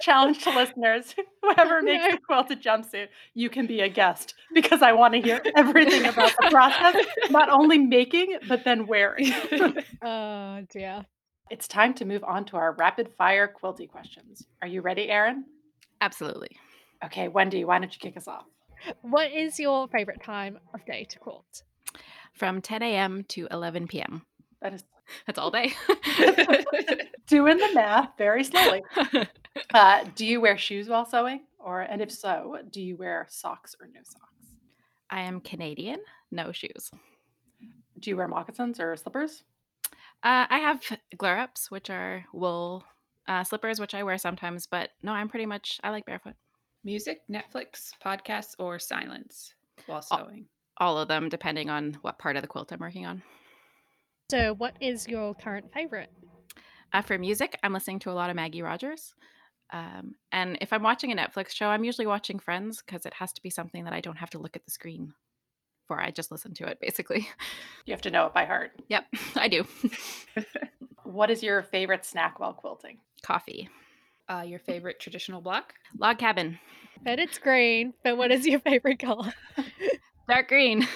Challenge 0.00 0.42
to 0.44 0.50
listeners. 0.50 1.14
Whoever 1.42 1.82
makes 1.82 2.04
No. 2.04 2.10
the 2.12 2.18
quilted 2.18 2.62
jumpsuit, 2.62 3.08
you 3.34 3.50
can 3.50 3.66
be 3.66 3.80
a 3.80 3.88
guest 3.88 4.34
because 4.54 4.82
I 4.82 4.92
want 4.92 5.14
to 5.14 5.20
hear 5.20 5.42
everything 5.56 6.04
about 6.06 6.32
the 6.40 6.48
process, 6.50 6.96
not 7.30 7.48
only 7.50 7.78
making, 7.78 8.38
but 8.48 8.64
then 8.64 8.86
wearing. 8.86 9.32
Oh 10.04 10.62
dear. 10.70 11.04
it's 11.50 11.68
time 11.68 11.94
to 11.94 12.04
move 12.04 12.24
on 12.24 12.44
to 12.46 12.56
our 12.56 12.72
rapid 12.78 13.08
fire 13.16 13.52
quilty 13.62 13.88
questions. 13.88 14.44
Are 14.60 14.68
you 14.68 14.80
ready, 14.80 15.08
Erin? 15.08 15.44
Absolutely. 16.00 16.56
Okay, 17.04 17.28
Wendy, 17.28 17.64
why 17.64 17.78
don't 17.78 17.92
you 17.92 17.98
kick 18.00 18.16
us 18.16 18.26
off? 18.28 18.44
What 19.02 19.30
is 19.30 19.60
your 19.60 19.86
favorite 19.88 20.22
time 20.22 20.58
of 20.74 20.84
day 20.86 21.04
to 21.10 21.18
quilt? 21.18 21.62
From 22.34 22.60
10 22.60 22.82
a.m. 22.82 23.24
to 23.28 23.46
11 23.50 23.86
p.m. 23.86 24.22
That 24.60 24.72
is 24.74 24.82
That's 25.26 25.38
all 25.38 25.50
day. 25.50 25.72
doing 27.28 27.58
the 27.58 27.70
math 27.74 28.10
very 28.18 28.42
slowly. 28.44 28.82
Uh, 29.74 30.04
do 30.14 30.26
you 30.26 30.40
wear 30.40 30.56
shoes 30.56 30.88
while 30.88 31.04
sewing? 31.04 31.42
Or 31.58 31.80
and 31.80 32.00
if 32.00 32.10
so, 32.10 32.58
do 32.70 32.80
you 32.80 32.96
wear 32.96 33.26
socks 33.28 33.74
or 33.80 33.86
no 33.86 34.00
socks? 34.04 34.56
I 35.10 35.20
am 35.20 35.40
Canadian, 35.40 36.00
no 36.30 36.52
shoes. 36.52 36.90
Do 37.98 38.10
you 38.10 38.16
wear 38.16 38.28
moccasins 38.28 38.80
or 38.80 38.96
slippers? 38.96 39.44
Uh, 40.22 40.46
I 40.48 40.58
have 40.58 40.80
Glerups, 41.16 41.70
which 41.70 41.90
are 41.90 42.24
wool 42.32 42.84
uh, 43.28 43.44
slippers, 43.44 43.78
which 43.78 43.94
I 43.94 44.02
wear 44.02 44.18
sometimes, 44.18 44.66
but 44.66 44.90
no, 45.02 45.12
I'm 45.12 45.28
pretty 45.28 45.46
much, 45.46 45.80
I 45.84 45.90
like 45.90 46.06
barefoot. 46.06 46.34
Music, 46.84 47.20
Netflix, 47.30 47.92
podcasts, 48.04 48.54
or 48.58 48.78
silence 48.78 49.54
while 49.86 50.02
sewing? 50.02 50.46
All 50.78 50.98
of 50.98 51.08
them, 51.08 51.28
depending 51.28 51.70
on 51.70 51.98
what 52.02 52.18
part 52.18 52.36
of 52.36 52.42
the 52.42 52.48
quilt 52.48 52.72
I'm 52.72 52.80
working 52.80 53.06
on. 53.06 53.22
So, 54.30 54.54
what 54.54 54.76
is 54.80 55.06
your 55.06 55.34
current 55.34 55.72
favorite? 55.72 56.10
Uh, 56.92 57.02
for 57.02 57.18
music, 57.18 57.58
I'm 57.62 57.72
listening 57.72 57.98
to 58.00 58.10
a 58.10 58.12
lot 58.12 58.30
of 58.30 58.36
Maggie 58.36 58.62
Rogers. 58.62 59.14
Um, 59.72 60.14
and 60.30 60.58
if 60.60 60.72
I'm 60.72 60.82
watching 60.82 61.12
a 61.12 61.16
Netflix 61.16 61.50
show, 61.50 61.66
I'm 61.68 61.84
usually 61.84 62.06
watching 62.06 62.38
Friends 62.38 62.82
because 62.84 63.06
it 63.06 63.14
has 63.14 63.32
to 63.32 63.42
be 63.42 63.50
something 63.50 63.84
that 63.84 63.92
I 63.94 64.00
don't 64.00 64.18
have 64.18 64.30
to 64.30 64.38
look 64.38 64.54
at 64.54 64.64
the 64.64 64.70
screen 64.70 65.14
for. 65.88 66.00
I 66.00 66.10
just 66.10 66.30
listen 66.30 66.52
to 66.54 66.66
it, 66.66 66.78
basically. 66.80 67.28
You 67.86 67.92
have 67.92 68.02
to 68.02 68.10
know 68.10 68.26
it 68.26 68.34
by 68.34 68.44
heart. 68.44 68.72
Yep, 68.88 69.06
I 69.36 69.48
do. 69.48 69.66
What 71.04 71.30
is 71.30 71.42
your 71.42 71.62
favorite 71.62 72.06
snack 72.06 72.38
while 72.40 72.54
quilting? 72.54 72.98
Coffee. 73.22 73.68
Uh, 74.28 74.44
your 74.46 74.60
favorite 74.60 74.98
traditional 75.00 75.40
block? 75.40 75.74
Log 75.98 76.18
cabin. 76.18 76.58
Bet 77.02 77.18
it's 77.18 77.38
green, 77.38 77.92
but 78.02 78.16
what 78.16 78.30
is 78.30 78.46
your 78.46 78.60
favorite 78.60 78.98
color? 78.98 79.32
Dark 80.28 80.48
green. 80.48 80.86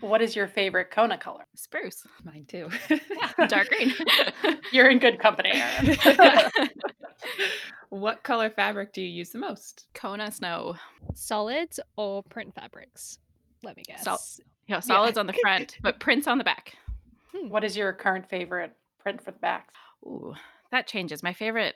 What 0.00 0.22
is 0.22 0.34
your 0.34 0.48
favorite 0.48 0.90
Kona 0.90 1.18
color? 1.18 1.44
Spruce. 1.54 2.02
Mine 2.24 2.46
too. 2.48 2.68
Dark 3.48 3.68
green. 3.68 3.92
You're 4.72 4.88
in 4.88 4.98
good 4.98 5.18
company, 5.18 5.50
Erin. 5.52 5.96
what 7.90 8.22
color 8.22 8.50
fabric 8.50 8.92
do 8.92 9.02
you 9.02 9.08
use 9.08 9.30
the 9.30 9.38
most? 9.38 9.86
Kona 9.94 10.30
snow. 10.30 10.76
Solids 11.14 11.80
or 11.96 12.22
print 12.22 12.54
fabrics? 12.54 13.18
Let 13.62 13.76
me 13.76 13.82
guess. 13.86 14.04
Sol- 14.04 14.18
You 14.66 14.74
know, 14.76 14.80
solids 14.80 15.18
on 15.18 15.26
the 15.26 15.34
front, 15.34 15.76
but 15.82 16.00
prints 16.00 16.26
on 16.26 16.38
the 16.38 16.44
back. 16.44 16.74
what 17.48 17.64
is 17.64 17.76
your 17.76 17.92
current 17.92 18.28
favorite 18.28 18.72
print 18.98 19.22
for 19.22 19.32
the 19.32 19.38
backs? 19.38 19.74
Ooh, 20.04 20.34
that 20.70 20.86
changes. 20.86 21.22
My 21.22 21.32
favorite 21.34 21.74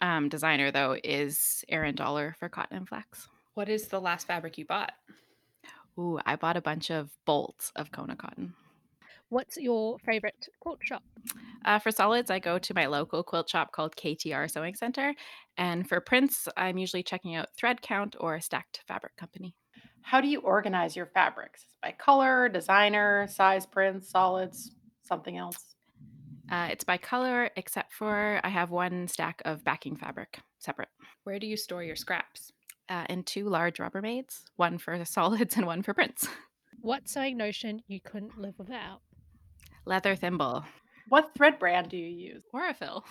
um, 0.00 0.28
designer, 0.28 0.70
though, 0.70 0.96
is 1.04 1.64
Erin 1.68 1.94
Dollar 1.94 2.34
for 2.38 2.48
Cotton 2.48 2.76
and 2.78 2.88
Flax. 2.88 3.28
What 3.54 3.68
is 3.68 3.88
the 3.88 4.00
last 4.00 4.26
fabric 4.26 4.56
you 4.58 4.64
bought? 4.64 4.92
Ooh, 5.98 6.18
I 6.26 6.36
bought 6.36 6.56
a 6.56 6.62
bunch 6.62 6.90
of 6.90 7.10
bolts 7.24 7.72
of 7.76 7.90
Kona 7.90 8.16
cotton. 8.16 8.54
What's 9.28 9.56
your 9.56 9.98
favorite 9.98 10.48
quilt 10.60 10.78
shop? 10.82 11.02
Uh, 11.64 11.80
for 11.80 11.90
solids, 11.90 12.30
I 12.30 12.38
go 12.38 12.58
to 12.60 12.74
my 12.74 12.86
local 12.86 13.24
quilt 13.24 13.48
shop 13.48 13.72
called 13.72 13.96
KTR 13.96 14.48
Sewing 14.48 14.76
Center. 14.76 15.14
And 15.56 15.88
for 15.88 16.00
prints, 16.00 16.46
I'm 16.56 16.78
usually 16.78 17.02
checking 17.02 17.34
out 17.34 17.48
Thread 17.58 17.82
Count 17.82 18.14
or 18.20 18.40
Stacked 18.40 18.82
Fabric 18.86 19.16
Company. 19.16 19.56
How 20.02 20.20
do 20.20 20.28
you 20.28 20.40
organize 20.40 20.94
your 20.94 21.06
fabrics? 21.06 21.66
By 21.82 21.92
color, 21.92 22.48
designer, 22.48 23.26
size 23.28 23.66
prints, 23.66 24.10
solids, 24.10 24.70
something 25.02 25.36
else? 25.36 25.74
Uh, 26.48 26.68
it's 26.70 26.84
by 26.84 26.96
color, 26.96 27.50
except 27.56 27.92
for 27.92 28.40
I 28.44 28.48
have 28.48 28.70
one 28.70 29.08
stack 29.08 29.42
of 29.44 29.64
backing 29.64 29.96
fabric 29.96 30.38
separate. 30.60 30.90
Where 31.24 31.40
do 31.40 31.48
you 31.48 31.56
store 31.56 31.82
your 31.82 31.96
scraps? 31.96 32.52
Uh, 32.88 33.04
and 33.08 33.26
two 33.26 33.48
large 33.48 33.78
Rubbermaids, 33.78 34.44
one 34.56 34.78
for 34.78 35.04
solids 35.04 35.56
and 35.56 35.66
one 35.66 35.82
for 35.82 35.92
prints. 35.94 36.28
What 36.80 37.08
sewing 37.08 37.36
notion 37.36 37.82
you 37.88 38.00
couldn't 38.00 38.38
live 38.38 38.54
without? 38.58 39.00
Leather 39.84 40.14
thimble, 40.14 40.64
What 41.08 41.32
thread 41.36 41.58
brand 41.58 41.88
do 41.88 41.96
you 41.96 42.06
use? 42.06 42.44
Aurifil, 42.54 43.02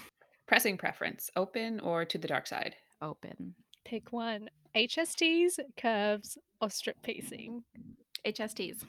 Pressing 0.47 0.77
preference, 0.77 1.29
open 1.35 1.79
or 1.81 2.05
to 2.05 2.17
the 2.17 2.27
dark 2.27 2.47
side? 2.47 2.75
open, 3.01 3.55
Pick 3.83 4.11
one. 4.13 4.49
HSTs, 4.75 5.59
curves, 5.77 6.37
or 6.61 6.69
strip 6.69 7.01
piecing? 7.03 7.63
HSTs. 8.25 8.83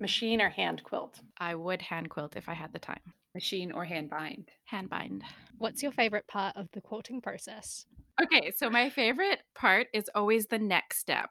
Machine 0.00 0.40
or 0.40 0.48
hand 0.48 0.82
quilt? 0.84 1.20
I 1.38 1.54
would 1.54 1.82
hand 1.82 2.08
quilt 2.10 2.36
if 2.36 2.48
I 2.48 2.54
had 2.54 2.72
the 2.72 2.78
time. 2.78 3.00
Machine 3.34 3.72
or 3.72 3.84
hand 3.84 4.10
bind? 4.10 4.48
Hand 4.64 4.88
bind. 4.90 5.22
What's 5.58 5.82
your 5.82 5.92
favorite 5.92 6.26
part 6.28 6.56
of 6.56 6.68
the 6.72 6.80
quilting 6.80 7.20
process? 7.20 7.86
Okay, 8.22 8.52
so 8.56 8.68
my 8.68 8.90
favorite 8.90 9.40
part 9.54 9.86
is 9.92 10.10
always 10.14 10.46
the 10.46 10.58
next 10.58 10.98
step. 10.98 11.30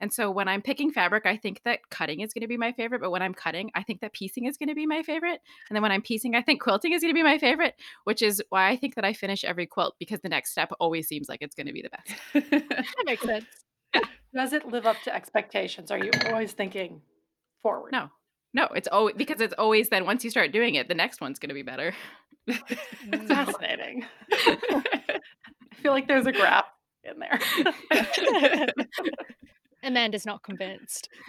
And 0.00 0.12
so 0.12 0.30
when 0.30 0.48
I'm 0.48 0.60
picking 0.60 0.90
fabric, 0.90 1.24
I 1.24 1.36
think 1.36 1.62
that 1.64 1.88
cutting 1.90 2.20
is 2.20 2.34
going 2.34 2.42
to 2.42 2.48
be 2.48 2.56
my 2.56 2.72
favorite. 2.72 3.00
But 3.00 3.10
when 3.10 3.22
I'm 3.22 3.32
cutting, 3.32 3.70
I 3.74 3.82
think 3.82 4.00
that 4.00 4.12
piecing 4.12 4.46
is 4.46 4.56
going 4.56 4.68
to 4.68 4.74
be 4.74 4.86
my 4.86 5.02
favorite. 5.02 5.40
And 5.68 5.76
then 5.76 5.82
when 5.82 5.92
I'm 5.92 6.02
piecing, 6.02 6.34
I 6.34 6.42
think 6.42 6.60
quilting 6.60 6.92
is 6.92 7.00
going 7.00 7.12
to 7.12 7.18
be 7.18 7.22
my 7.22 7.38
favorite, 7.38 7.74
which 8.02 8.20
is 8.20 8.42
why 8.48 8.68
I 8.68 8.76
think 8.76 8.96
that 8.96 9.04
I 9.04 9.12
finish 9.12 9.44
every 9.44 9.66
quilt 9.66 9.94
because 9.98 10.20
the 10.20 10.28
next 10.28 10.50
step 10.50 10.72
always 10.80 11.06
seems 11.06 11.28
like 11.28 11.40
it's 11.40 11.54
going 11.54 11.68
to 11.68 11.72
be 11.72 11.82
the 11.82 11.90
best. 11.90 12.60
That 12.60 13.06
makes 13.06 13.22
sense. 13.22 13.46
Does 14.34 14.52
it 14.52 14.66
live 14.66 14.84
up 14.84 15.00
to 15.04 15.14
expectations? 15.14 15.90
Are 15.92 15.98
you 15.98 16.10
always 16.26 16.52
thinking 16.52 17.00
forward? 17.62 17.92
No, 17.92 18.10
no, 18.52 18.68
it's 18.74 18.88
always 18.88 19.14
because 19.16 19.40
it's 19.40 19.54
always 19.56 19.88
then 19.88 20.06
once 20.06 20.24
you 20.24 20.30
start 20.30 20.52
doing 20.52 20.74
it, 20.74 20.88
the 20.88 20.94
next 20.94 21.20
one's 21.20 21.38
going 21.38 21.48
to 21.48 21.54
be 21.54 21.62
better. 21.62 21.94
Fascinating. 23.26 24.04
Feel 25.84 25.92
like 25.92 26.08
there's 26.08 26.26
a 26.26 26.32
graph 26.32 26.64
in 27.04 27.18
there. 27.18 27.38
Amanda's 29.82 30.24
not 30.24 30.42
convinced. 30.42 31.10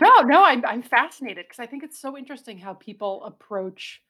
no, 0.00 0.20
no, 0.22 0.44
I'm 0.44 0.64
I'm 0.64 0.82
fascinated 0.82 1.46
because 1.48 1.58
I 1.58 1.66
think 1.66 1.82
it's 1.82 2.00
so 2.00 2.16
interesting 2.16 2.56
how 2.56 2.74
people 2.74 3.24
approach, 3.24 4.00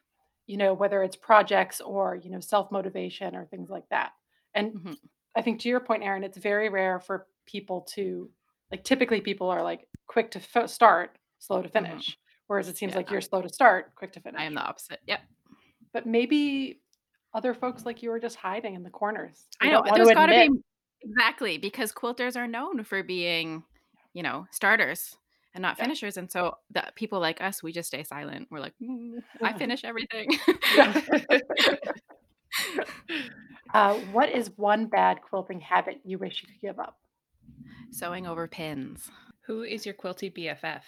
you 0.46 0.59
know, 0.59 0.74
whether 0.74 1.02
it's 1.02 1.16
projects 1.16 1.80
or 1.80 2.14
you 2.22 2.30
know 2.30 2.40
self 2.40 2.70
motivation 2.70 3.35
or 3.35 3.46
things 3.46 3.70
like 3.70 3.88
that. 3.90 4.11
And 4.54 4.74
Mhm. 4.74 4.96
I 5.35 5.40
think 5.40 5.61
to 5.61 5.68
your 5.70 5.80
point, 5.80 6.02
Erin, 6.02 6.24
it's 6.24 6.37
very 6.37 6.68
rare 6.68 7.00
for 7.00 7.26
people 7.46 7.87
to 7.94 8.30
like. 8.70 8.85
Typically, 8.85 9.22
people 9.22 9.48
are 9.48 9.62
like 9.62 9.88
quick 10.06 10.30
to 10.32 10.40
f- 10.54 10.68
start, 10.68 11.16
slow 11.38 11.62
to 11.62 11.68
finish. 11.70 12.18
Whereas 12.48 12.68
it 12.68 12.76
seems 12.76 12.94
like 12.94 13.06
Yeah. 13.06 13.12
you're 13.12 13.20
slow 13.22 13.40
to 13.40 13.48
start, 13.48 13.94
quick 13.94 14.12
to 14.12 14.20
finish. 14.20 14.38
I 14.40 14.44
am 14.44 14.54
the 14.54 14.61
opposite. 14.61 15.00
Yep. 15.06 15.20
But 15.94 16.04
maybe 16.06 16.82
other 17.37 17.53
folks 17.53 17.85
like 17.85 18.03
you 18.03 18.11
are 18.11 18.18
just 18.18 18.37
hiding 18.37 18.75
in 18.75 18.83
the 18.83 18.90
corners. 18.90 19.44
They 19.61 19.68
I 19.68 19.70
know. 19.70 19.83
don't 19.83 19.88
want 19.88 20.09
to 20.09 20.14
got 20.14 20.27
to 20.27 20.33
be 20.33 20.49
exactly 21.03 21.59
because 21.59 21.92
quilters 21.92 22.35
are 22.35 22.49
known 22.49 22.83
for 22.83 23.03
being, 23.03 23.62
you 24.14 24.22
know, 24.22 24.46
starters 24.51 25.16
and 25.55 25.61
not 25.61 25.77
Yeah. 25.77 25.85
finishers. 25.85 26.16
And 26.16 26.33
so 26.33 26.57
the 26.70 26.85
people 26.94 27.20
like 27.20 27.42
us, 27.42 27.62
we 27.62 27.72
just 27.72 27.88
stay 27.88 28.05
silent. 28.05 28.49
We're 28.51 28.61
like, 28.61 28.72
"Mm, 28.83 29.22
I 29.42 29.53
finish 29.53 29.85
everything. 29.85 30.31
uh, 33.75 33.94
what 34.12 34.31
is 34.31 34.51
one 34.57 34.87
bad 34.87 35.20
quilting 35.20 35.61
habit 35.61 36.01
you 36.05 36.18
wish 36.18 36.42
you 36.42 36.49
could 36.49 36.61
give 36.62 36.79
up? 36.79 36.96
Sewing 37.90 38.27
over 38.27 38.49
pins. 38.49 39.11
Who 39.46 39.62
is 39.62 39.85
your 39.85 39.94
quilty 39.94 40.33
BFF? 40.33 40.83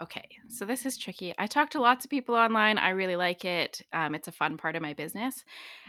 Okay, 0.00 0.28
so 0.48 0.64
this 0.64 0.86
is 0.86 0.96
tricky. 0.96 1.34
I 1.38 1.48
talk 1.48 1.70
to 1.70 1.80
lots 1.80 2.04
of 2.04 2.10
people 2.10 2.36
online. 2.36 2.78
I 2.78 2.90
really 2.90 3.16
like 3.16 3.44
it. 3.44 3.82
Um, 3.92 4.14
it's 4.14 4.28
a 4.28 4.32
fun 4.32 4.56
part 4.56 4.76
of 4.76 4.82
my 4.82 4.94
business. 4.94 5.42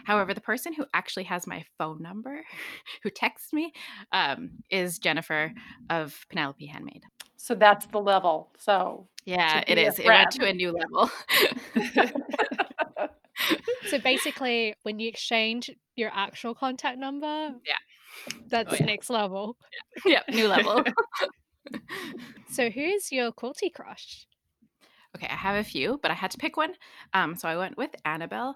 However, 0.04 0.34
the 0.34 0.42
person 0.42 0.74
who 0.74 0.86
actually 0.96 1.26
has 1.26 1.46
my 1.46 1.64
phone 1.78 2.02
number, 2.02 2.42
who 3.04 3.12
texts 3.12 3.54
me, 3.54 3.72
um, 4.12 4.50
is 4.72 4.98
Jennifer 4.98 5.52
of 5.92 6.26
Penelope 6.30 6.66
Handmade. 6.66 7.04
So 7.38 7.54
that's 7.54 7.86
the 7.86 8.00
level. 8.00 8.52
So 8.58 9.08
Yeah, 9.26 9.64
it 9.68 9.78
is. 9.78 9.78
it 9.78 9.78
be 9.78 9.84
a 9.84 9.90
is. 9.90 10.00
It 10.00 10.06
went 10.08 10.32
to 10.32 10.46
a 10.48 10.54
new 10.54 10.72
level. 10.72 11.12
So 13.90 13.98
basically, 14.00 14.76
when 14.84 15.00
you 15.00 15.08
exchange 15.08 15.72
your 15.96 16.12
actual 16.14 16.54
contact 16.54 16.98
number, 17.00 17.52
Yeah. 17.66 17.74
that's 18.50 18.74
Oh, 18.74 18.78
yeah. 18.80 18.86
next 18.86 19.10
level. 19.10 19.56
yep, 20.06 20.28
new 20.30 20.48
level. 20.48 20.84
So 22.52 22.70
who's 22.70 23.12
your 23.12 23.32
quilty 23.32 23.72
crush? 23.72 24.26
Okay, 25.16 25.28
I 25.28 25.36
have 25.36 25.56
a 25.56 25.64
few, 25.64 26.00
but 26.02 26.12
I 26.12 26.16
had 26.16 26.32
to 26.32 26.38
pick 26.38 26.58
one. 26.58 26.74
Um, 27.14 27.36
so 27.36 27.48
I 27.48 27.58
went 27.58 27.78
with 27.78 27.92
Annabelle, 28.06 28.56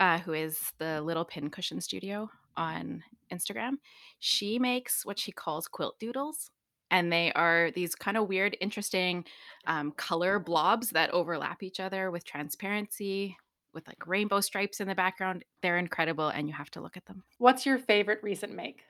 uh, 0.00 0.18
who 0.18 0.32
is 0.32 0.72
the 0.78 1.00
Little 1.02 1.24
Pincushion 1.24 1.80
Studio 1.80 2.30
on 2.56 3.02
Instagram. 3.32 3.74
She 4.20 4.58
makes 4.58 5.04
what 5.04 5.18
she 5.18 5.32
calls 5.32 5.66
quilt 5.66 5.98
doodles, 5.98 6.50
and 6.90 7.12
they 7.12 7.32
are 7.32 7.70
these 7.74 7.94
kind 7.94 8.16
of 8.16 8.28
weird, 8.28 8.56
interesting 8.60 9.24
um, 9.66 9.92
color 9.92 10.38
blobs 10.38 10.90
that 10.90 11.10
overlap 11.10 11.62
each 11.62 11.80
other 11.80 12.10
with 12.10 12.24
transparency, 12.24 13.36
with 13.74 13.86
like 13.88 14.06
rainbow 14.06 14.40
stripes 14.40 14.80
in 14.80 14.86
the 14.86 14.94
background. 14.94 15.44
They're 15.62 15.78
incredible, 15.78 16.28
and 16.28 16.46
you 16.46 16.54
have 16.54 16.70
to 16.72 16.80
look 16.80 16.96
at 16.96 17.06
them. 17.06 17.24
What's 17.38 17.66
your 17.66 17.78
favorite 17.78 18.20
recent 18.22 18.54
make? 18.54 18.82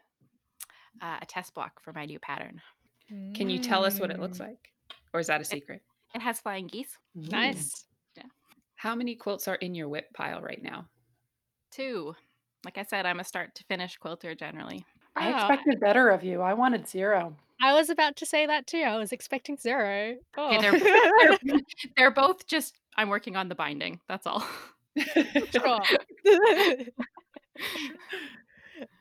Uh, 1.01 1.17
a 1.23 1.27
test 1.27 1.55
block 1.55 1.81
for 1.83 1.93
my 1.93 2.05
new 2.05 2.19
pattern. 2.19 2.61
Can 3.35 3.51
you 3.51 3.59
tell 3.59 3.85
us 3.85 3.99
what 4.01 4.11
it 4.11 4.19
looks 4.21 4.39
Mm, 4.39 4.49
like? 4.49 4.73
Or 5.15 5.21
is 5.21 5.27
that 5.27 5.41
a 5.41 5.45
secret? 5.45 5.83
It 6.15 6.21
has 6.23 6.41
flying 6.41 6.67
geese. 6.67 6.97
Nice. 7.15 7.87
Yeah. 8.17 8.25
How 8.77 8.95
many 8.95 9.15
quilts 9.15 9.49
are 9.49 9.55
in 9.57 9.75
your 9.75 9.89
WIP 9.89 10.13
pile 10.15 10.41
right 10.41 10.63
now? 10.63 10.87
Two. 11.71 12.15
Like 12.65 12.79
I 12.79 12.83
said, 12.83 13.07
I'm 13.07 13.21
a 13.21 13.25
start 13.25 13.55
to 13.57 13.65
finish 13.65 13.97
quilter 13.97 14.35
generally. 14.35 14.85
I 15.17 15.31
Wow. 15.31 15.49
expected 15.49 15.81
better 15.81 16.09
of 16.11 16.23
you. 16.25 16.41
I 16.41 16.55
wanted 16.55 16.89
zero. 16.89 17.37
I 17.61 17.75
was 17.75 17.91
about 17.91 18.17
to 18.17 18.27
say 18.27 18.47
that 18.47 18.67
too. 18.67 18.83
I 18.83 18.97
was 18.97 19.13
expecting 19.13 19.57
zero. 19.57 20.17
Okay, 20.37 20.57
Oh. 20.57 20.61
they're, 20.61 20.73
they're 21.45 21.61
they're 21.97 22.11
both 22.11 22.47
just 22.47 22.75
I'm 22.97 23.09
working 23.09 23.37
on 23.37 23.49
the 23.49 23.55
binding. 23.55 24.01
That's 24.09 24.27
all. 24.27 24.45
Sure. 25.53 25.81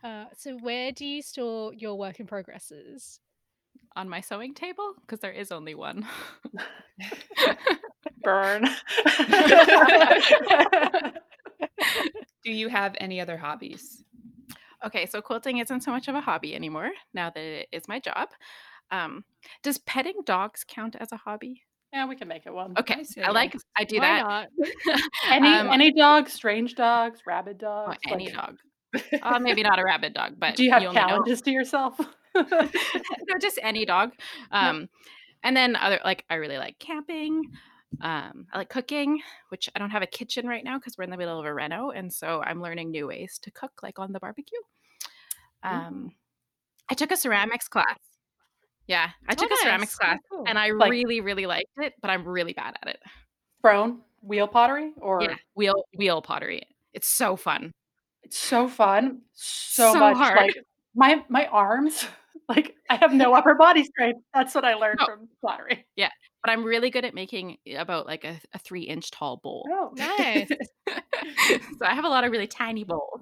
uh, 0.03 0.25
so 0.37 0.57
where 0.59 0.91
do 0.91 1.05
you 1.05 1.21
store 1.21 1.73
your 1.73 1.97
work 1.97 2.19
in 2.19 2.27
progresses? 2.27 3.19
On 3.95 4.07
my 4.09 4.21
sewing 4.21 4.53
table 4.53 4.93
because 5.01 5.19
there 5.19 5.31
is 5.31 5.51
only 5.51 5.75
one. 5.75 6.07
Burn. 8.23 8.67
Do 12.43 12.51
you 12.51 12.69
have 12.69 12.95
any 12.99 13.19
other 13.21 13.37
hobbies? 13.37 14.03
okay, 14.83 15.05
so 15.05 15.21
quilting 15.21 15.59
isn't 15.59 15.81
so 15.81 15.91
much 15.91 16.07
of 16.07 16.15
a 16.15 16.21
hobby 16.21 16.55
anymore 16.55 16.89
now 17.13 17.29
that 17.29 17.39
it 17.43 17.67
is 17.71 17.87
my 17.87 17.99
job. 17.99 18.29
Um, 18.89 19.23
does 19.61 19.77
petting 19.79 20.21
dogs 20.25 20.63
count 20.67 20.95
as 20.99 21.11
a 21.11 21.17
hobby? 21.17 21.61
yeah, 21.93 22.05
we 22.07 22.15
can 22.15 22.27
make 22.27 22.45
it 22.45 22.53
one. 22.53 22.73
Okay, 22.79 23.03
say 23.03 23.21
I 23.21 23.29
like. 23.31 23.53
I 23.77 23.83
do 23.83 23.97
Why 23.99 24.05
that. 24.23 24.23
not? 24.23 24.47
Any 25.29 25.47
Um, 25.49 25.67
any 25.69 25.91
dogs, 25.93 26.31
strange 26.33 26.73
dogs, 26.75 27.19
rabid 27.27 27.63
oh, 27.63 27.93
any 28.09 28.25
like- 28.31 28.33
dog. 28.35 28.57
Uh, 29.21 29.39
maybe 29.39 29.61
not 29.63 29.77
a 29.79 29.83
rabid 29.85 30.13
dog, 30.13 30.33
but 30.37 30.55
Do 30.55 30.63
you 30.63 30.71
have 30.71 30.81
only 30.83 30.95
know- 30.95 31.07
challenges 31.07 31.41
to 31.43 31.51
yourself? 31.51 31.99
Any 33.61 33.85
dog. 33.85 34.11
Um, 34.51 34.89
and 35.43 35.55
then 35.55 35.75
other 35.75 35.99
like 36.03 36.25
I 36.29 36.35
really 36.35 36.57
like 36.57 36.77
camping. 36.79 37.43
Um, 37.99 38.47
I 38.53 38.57
like 38.59 38.69
cooking, 38.69 39.21
which 39.49 39.69
I 39.75 39.79
don't 39.79 39.89
have 39.89 40.01
a 40.01 40.07
kitchen 40.07 40.47
right 40.47 40.63
now 40.63 40.77
because 40.77 40.97
we're 40.97 41.03
in 41.03 41.09
the 41.09 41.17
middle 41.17 41.37
of 41.39 41.45
a 41.45 41.53
reno, 41.53 41.89
and 41.91 42.11
so 42.11 42.41
I'm 42.41 42.61
learning 42.61 42.89
new 42.91 43.07
ways 43.07 43.37
to 43.43 43.51
cook, 43.51 43.71
like 43.83 43.99
on 43.99 44.13
the 44.13 44.19
barbecue. 44.19 44.57
Um, 45.63 46.11
I 46.89 46.93
took 46.93 47.11
a 47.11 47.17
ceramics 47.17 47.67
class. 47.67 47.97
Yeah, 48.87 49.09
I 49.27 49.33
Oh, 49.33 49.35
took 49.35 49.51
a 49.51 49.57
ceramics 49.57 49.91
nice. 50.01 50.09
class, 50.09 50.19
Cool. 50.29 50.45
and 50.47 50.57
I 50.57 50.71
Like- 50.71 50.89
really, 50.91 51.21
really 51.21 51.45
liked 51.45 51.69
it, 51.77 51.93
but 52.01 52.09
I'm 52.09 52.27
really 52.27 52.53
bad 52.53 52.77
at 52.81 52.87
it. 52.89 52.99
Prone 53.61 54.01
wheel 54.21 54.47
pottery 54.47 54.93
or 54.97 55.21
Yeah, 55.23 55.35
wheel 55.55 55.85
wheel 55.97 56.21
pottery. 56.21 56.63
It's 56.93 57.07
so 57.07 57.35
fun. 57.35 57.71
it's 58.23 58.37
so 58.37 58.67
fun. 58.67 59.21
So, 59.33 59.93
So 59.93 59.99
much 59.99 60.17
hard. 60.17 60.37
like 60.37 60.55
my 60.95 61.23
my 61.29 61.45
arms. 61.47 62.07
Like 62.55 62.75
I 62.89 62.95
have 62.97 63.13
no 63.13 63.33
upper 63.33 63.55
body 63.55 63.83
strength. 63.83 64.21
That's 64.33 64.53
what 64.53 64.65
I 64.65 64.73
learned 64.75 64.99
No. 64.99 65.05
from 65.05 65.29
pottery. 65.45 65.85
Yeah, 65.95 66.09
but 66.43 66.51
I'm 66.51 66.63
really 66.63 66.89
good 66.89 67.05
at 67.05 67.13
making 67.13 67.57
about 67.77 68.05
like 68.05 68.23
a, 68.25 68.39
a 68.53 68.59
three 68.59 68.81
inch 68.83 69.09
tall 69.11 69.37
bowl. 69.41 69.65
Oh, 69.71 69.91
Nice. 69.95 70.49
so 70.89 71.85
I 71.85 71.93
have 71.95 72.05
a 72.05 72.09
lot 72.09 72.23
of 72.23 72.31
really 72.31 72.47
tiny 72.47 72.83
bowls. 72.83 73.21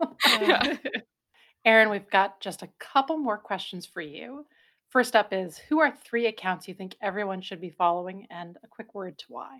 Uh, 0.26 0.76
Erin, 1.64 1.90
we've 1.90 2.08
got 2.10 2.40
just 2.40 2.62
a 2.62 2.68
couple 2.78 3.18
more 3.18 3.36
questions 3.38 3.84
for 3.84 4.00
you. 4.00 4.46
First 4.90 5.16
up 5.16 5.32
is 5.32 5.58
who 5.58 5.80
are 5.80 5.90
three 6.04 6.26
accounts 6.26 6.68
you 6.68 6.74
think 6.74 6.94
everyone 7.02 7.40
should 7.42 7.60
be 7.60 7.70
following 7.70 8.26
and 8.30 8.56
a 8.62 8.68
quick 8.68 8.94
word 8.94 9.18
to 9.18 9.24
why? 9.28 9.58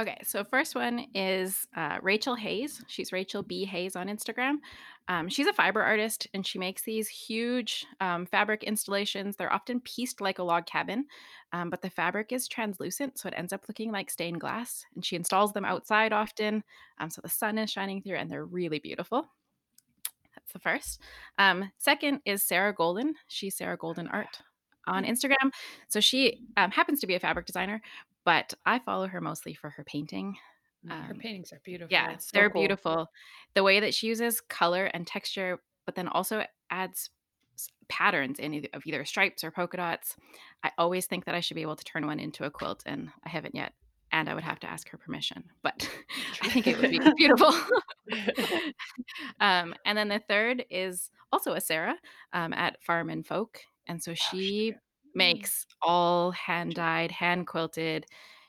Okay, 0.00 0.16
so 0.24 0.42
first 0.44 0.74
one 0.74 1.08
is 1.14 1.66
uh, 1.76 1.98
Rachel 2.00 2.34
Hayes. 2.34 2.82
She's 2.86 3.12
Rachel 3.12 3.42
B. 3.42 3.66
Hayes 3.66 3.96
on 3.96 4.06
Instagram. 4.06 4.54
Um, 5.08 5.28
she's 5.28 5.46
a 5.46 5.52
fiber 5.52 5.82
artist 5.82 6.26
and 6.32 6.46
she 6.46 6.58
makes 6.58 6.80
these 6.80 7.06
huge 7.06 7.84
um, 8.00 8.24
fabric 8.24 8.62
installations. 8.62 9.36
They're 9.36 9.52
often 9.52 9.78
pieced 9.80 10.22
like 10.22 10.38
a 10.38 10.42
log 10.42 10.64
cabin, 10.64 11.04
um, 11.52 11.68
but 11.68 11.82
the 11.82 11.90
fabric 11.90 12.32
is 12.32 12.48
translucent, 12.48 13.18
so 13.18 13.28
it 13.28 13.34
ends 13.36 13.52
up 13.52 13.64
looking 13.68 13.92
like 13.92 14.10
stained 14.10 14.40
glass. 14.40 14.86
And 14.94 15.04
she 15.04 15.16
installs 15.16 15.52
them 15.52 15.66
outside 15.66 16.14
often, 16.14 16.64
um, 16.96 17.10
so 17.10 17.20
the 17.20 17.28
sun 17.28 17.58
is 17.58 17.70
shining 17.70 18.00
through, 18.00 18.16
and 18.16 18.30
they're 18.30 18.46
really 18.46 18.78
beautiful. 18.78 19.28
That's 20.34 20.52
the 20.54 20.60
first. 20.60 21.02
Um, 21.36 21.70
second 21.76 22.20
is 22.24 22.42
Sarah 22.42 22.72
Golden. 22.72 23.16
She's 23.28 23.54
Sarah 23.54 23.76
Golden 23.76 24.08
Art 24.08 24.40
on 24.86 25.04
Instagram. 25.04 25.50
So 25.88 26.00
she 26.00 26.40
um, 26.56 26.70
happens 26.70 27.00
to 27.00 27.06
be 27.06 27.14
a 27.14 27.20
fabric 27.20 27.46
designer, 27.46 27.82
but 28.24 28.54
I 28.66 28.78
follow 28.78 29.06
her 29.06 29.20
mostly 29.20 29.54
for 29.54 29.70
her 29.70 29.84
painting. 29.84 30.36
Her 30.88 31.12
Um, 31.12 31.18
paintings 31.18 31.52
are 31.52 31.60
beautiful. 31.64 31.92
Yeah, 31.92 32.16
so 32.18 32.30
they're 32.32 32.50
cool. 32.50 32.62
beautiful. 32.62 33.10
The 33.54 33.62
way 33.62 33.80
that 33.80 33.94
she 33.94 34.06
uses 34.06 34.40
color 34.40 34.86
and 34.86 35.06
texture, 35.06 35.60
but 35.86 35.94
then 35.94 36.08
also 36.08 36.44
adds 36.70 37.10
patterns 37.88 38.38
in 38.38 38.54
either, 38.54 38.68
of 38.72 38.82
either 38.86 39.04
stripes 39.04 39.44
or 39.44 39.50
polka 39.50 39.76
dots. 39.76 40.16
I 40.62 40.70
always 40.78 41.06
think 41.06 41.24
that 41.26 41.34
I 41.34 41.40
should 41.40 41.56
be 41.56 41.62
able 41.62 41.76
to 41.76 41.84
turn 41.84 42.06
one 42.06 42.18
into 42.20 42.44
a 42.44 42.50
quilt, 42.50 42.82
and 42.86 43.10
I 43.24 43.28
haven't 43.28 43.54
yet. 43.54 43.74
And 44.12 44.28
I 44.28 44.34
would 44.34 44.42
have 44.44 44.58
to 44.60 44.66
ask 44.70 44.88
her 44.88 44.98
permission, 44.98 45.44
but 45.62 45.88
I 46.42 46.48
think 46.48 46.66
it 46.66 46.78
would 46.80 46.90
be 46.90 46.98
beautiful. 47.16 47.52
um, 49.40 49.74
and 49.84 49.96
then 49.96 50.08
the 50.08 50.18
third 50.28 50.64
is 50.70 51.10
also 51.32 51.52
a 51.52 51.60
Sarah 51.60 51.96
um, 52.32 52.52
at 52.52 52.82
Farm 52.82 53.10
and 53.10 53.26
Folk, 53.26 53.60
and 53.86 54.02
so 54.02 54.14
she 54.14 54.74
makes 55.14 55.66
all 55.82 56.30
hand 56.32 56.74
dyed, 56.74 57.10
hand 57.10 57.46
quilted, 57.46 58.06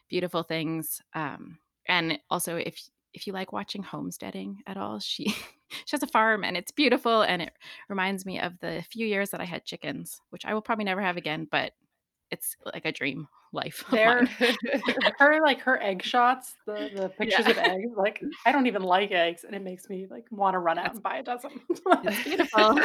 beautiful 0.09 0.43
things. 0.43 1.01
Um, 1.13 1.59
and 1.87 2.19
also, 2.29 2.55
if 2.57 2.81
if 3.13 3.27
you 3.27 3.33
like 3.33 3.51
watching 3.51 3.83
homesteading 3.83 4.61
at 4.67 4.77
all, 4.77 4.99
she 4.99 5.25
she 5.69 5.91
has 5.91 6.03
a 6.03 6.07
farm 6.07 6.43
and 6.43 6.55
it's 6.57 6.71
beautiful, 6.71 7.21
and 7.23 7.41
it 7.41 7.53
reminds 7.89 8.25
me 8.25 8.39
of 8.39 8.59
the 8.59 8.83
few 8.91 9.05
years 9.07 9.29
that 9.31 9.41
I 9.41 9.45
had 9.45 9.65
chickens, 9.65 10.21
which 10.29 10.45
I 10.45 10.53
will 10.53 10.61
probably 10.61 10.85
never 10.85 11.01
have 11.01 11.17
again, 11.17 11.47
but 11.51 11.73
it's 12.31 12.55
like 12.73 12.85
a 12.85 12.91
dream 12.93 13.27
life. 13.51 13.83
of 13.91 13.99
her 15.19 15.41
like 15.41 15.59
her 15.61 15.81
egg 15.81 16.01
shots, 16.03 16.55
the 16.65 16.89
the 16.95 17.09
pictures 17.19 17.45
Yeah. 17.45 17.51
of 17.51 17.57
eggs. 17.57 17.91
Like 17.97 18.21
I 18.45 18.51
don't 18.51 18.67
even 18.67 18.83
like 18.83 19.11
eggs, 19.11 19.43
and 19.43 19.55
it 19.55 19.61
makes 19.61 19.89
me 19.89 20.07
like 20.09 20.25
want 20.31 20.53
to 20.53 20.59
run 20.59 20.77
out 20.77 20.93
and 20.93 21.03
buy 21.03 21.17
a 21.17 21.23
dozen. 21.23 21.51
It's 22.03 22.23
beautiful. 22.23 22.79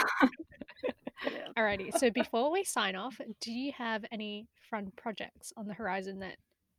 Alrighty. 1.59 1.97
So 1.97 2.11
before 2.11 2.53
we 2.53 2.65
sign 2.65 2.97
off, 2.97 3.19
do 3.41 3.51
you 3.51 3.73
have 3.77 4.05
any 4.13 4.47
fun 4.71 4.93
projects 4.97 5.53
on 5.57 5.67
the 5.67 5.75
horizon 5.75 6.19
that 6.21 6.37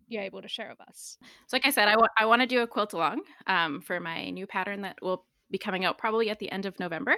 you're 0.08 0.22
able 0.22 0.42
to 0.42 0.48
share 0.48 0.70
with 0.70 0.88
us? 0.88 1.18
So, 1.48 1.56
like 1.56 1.66
I 1.66 1.72
said, 1.72 1.88
I 2.18 2.26
want 2.26 2.42
to 2.42 2.48
do 2.48 2.62
a 2.62 2.68
quilt 2.68 2.94
along 2.94 3.22
um, 3.48 3.82
for 3.82 4.00
my 4.00 4.30
new 4.30 4.46
pattern 4.46 4.82
that 4.82 4.98
will 5.02 5.26
be 5.50 5.58
coming 5.58 5.86
out 5.86 5.98
probably 5.98 6.30
at 6.30 6.40
the 6.40 6.52
end 6.52 6.66
of 6.66 6.80
November. 6.80 7.18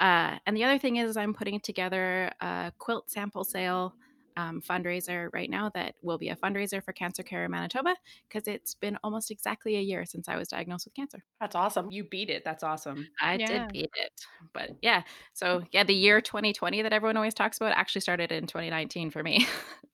Uh, 0.00 0.38
and 0.46 0.56
the 0.56 0.64
other 0.64 0.78
thing 0.78 0.96
is, 0.96 1.16
I'm 1.16 1.34
putting 1.34 1.60
together 1.60 2.30
a 2.40 2.72
quilt 2.78 3.10
sample 3.10 3.44
sale 3.44 3.94
um, 4.36 4.60
fundraiser 4.60 5.28
right 5.32 5.48
now 5.48 5.70
that 5.74 5.94
will 6.02 6.18
be 6.18 6.28
a 6.30 6.36
fundraiser 6.36 6.82
for 6.82 6.92
Cancer 6.92 7.22
Care 7.22 7.44
in 7.44 7.50
Manitoba 7.50 7.94
because 8.28 8.48
it's 8.48 8.74
been 8.74 8.98
almost 9.04 9.30
exactly 9.30 9.76
a 9.76 9.80
year 9.80 10.04
since 10.04 10.28
I 10.28 10.36
was 10.36 10.48
diagnosed 10.48 10.86
with 10.86 10.94
cancer. 10.94 11.22
That's 11.40 11.54
awesome. 11.54 11.90
You 11.90 12.04
beat 12.04 12.30
it. 12.30 12.42
That's 12.44 12.62
awesome. 12.64 13.06
I 13.20 13.34
Yeah. 13.36 13.46
did 13.46 13.72
beat 13.72 13.90
it. 13.94 14.12
But 14.52 14.70
yeah, 14.82 15.02
so 15.32 15.62
yeah, 15.72 15.84
the 15.84 15.94
year 15.94 16.20
2020 16.20 16.82
that 16.82 16.92
everyone 16.92 17.16
always 17.16 17.34
talks 17.34 17.56
about 17.58 17.72
actually 17.76 18.00
started 18.00 18.32
in 18.32 18.46
2019 18.46 19.10
for 19.10 19.22
me. 19.22 19.46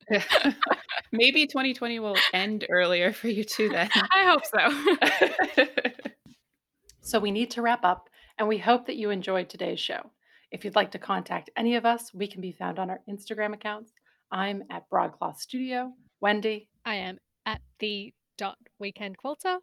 Maybe 1.12 1.46
2020 1.46 1.98
will 1.98 2.16
end 2.32 2.66
earlier 2.70 3.12
for 3.12 3.28
you 3.28 3.44
too 3.44 3.68
then. 3.68 3.90
I 3.94 4.24
hope 4.24 4.44
so. 4.46 5.90
So 7.02 7.18
we 7.18 7.30
need 7.30 7.50
to 7.52 7.62
wrap 7.62 7.84
up, 7.84 8.08
and 8.38 8.46
we 8.46 8.58
hope 8.58 8.86
that 8.86 8.96
you 8.96 9.10
enjoyed 9.10 9.48
today's 9.48 9.80
show. 9.80 10.10
If 10.52 10.64
you'd 10.64 10.76
like 10.76 10.90
to 10.92 10.98
contact 10.98 11.50
any 11.56 11.74
of 11.74 11.84
us, 11.86 12.12
we 12.14 12.28
can 12.28 12.40
be 12.40 12.52
found 12.52 12.78
on 12.78 12.90
our 12.90 13.00
Instagram 13.08 13.54
accounts. 13.54 13.92
I'm 14.32 14.62
at 14.70 14.88
Broadcloth 14.88 15.40
Studio. 15.40 15.92
Wendy, 16.20 16.68
I 16.84 16.96
am 16.96 17.18
at 17.46 17.60
the 17.78 18.12
dot 18.38 18.58
weekend 18.78 19.16
quilter. 19.18 19.58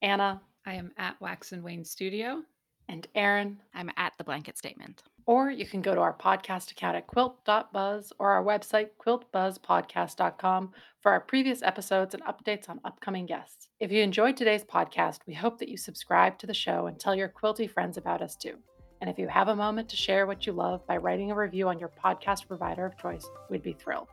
Anna, 0.00 0.40
I 0.66 0.74
am 0.74 0.92
at 0.98 1.20
Wax 1.20 1.52
and 1.52 1.62
Wane 1.62 1.84
Studio. 1.84 2.42
and 2.88 3.06
Erin. 3.14 3.58
I'm 3.74 3.90
at 3.96 4.12
the 4.18 4.24
blanket 4.24 4.58
statement. 4.58 5.02
Or 5.24 5.50
you 5.50 5.64
can 5.64 5.82
go 5.82 5.94
to 5.94 6.00
our 6.00 6.12
podcast 6.16 6.72
account 6.72 6.96
at 6.96 7.06
quilt.buzz 7.06 8.12
or 8.18 8.32
our 8.32 8.42
website, 8.44 8.88
quiltbuzzpodcast.com, 9.04 10.72
for 11.00 11.12
our 11.12 11.20
previous 11.20 11.62
episodes 11.62 12.12
and 12.14 12.22
updates 12.24 12.68
on 12.68 12.80
upcoming 12.84 13.26
guests. 13.26 13.68
If 13.80 13.92
you 13.92 14.02
enjoyed 14.02 14.36
today's 14.36 14.64
podcast, 14.64 15.20
we 15.26 15.34
hope 15.34 15.58
that 15.58 15.68
you 15.68 15.76
subscribe 15.76 16.38
to 16.38 16.46
the 16.46 16.54
show 16.54 16.86
and 16.86 16.98
tell 16.98 17.14
your 17.14 17.28
quilty 17.28 17.70
friends 17.70 17.96
about 17.96 18.20
us 18.20 18.36
too. 18.36 18.56
And 19.00 19.08
if 19.08 19.18
you 19.18 19.28
have 19.28 19.48
a 19.48 19.56
moment 19.56 19.88
to 19.90 19.96
share 19.96 20.26
what 20.26 20.46
you 20.46 20.52
love 20.52 20.86
by 20.86 20.96
writing 20.96 21.30
a 21.30 21.36
review 21.36 21.68
on 21.68 21.78
your 21.78 21.90
podcast 22.04 22.46
provider 22.46 22.84
of 22.84 22.98
choice, 22.98 23.26
we'd 23.48 23.62
be 23.62 23.72
thrilled. 23.72 24.08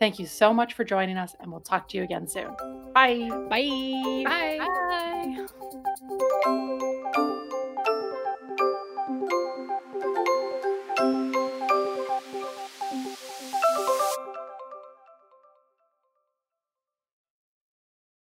Thank 0.00 0.18
you 0.18 0.24
so 0.26 0.52
much 0.54 0.72
for 0.72 0.82
joining 0.82 1.18
us, 1.18 1.36
and 1.40 1.50
we'll 1.52 1.60
talk 1.60 1.86
to 1.90 1.98
you 1.98 2.02
again 2.02 2.26
soon. 2.26 2.48
Bye. 2.94 3.28
Bye. 3.50 4.24
Bye. 4.24 4.58
Bye. 4.58 5.46
Bye. 6.44 6.66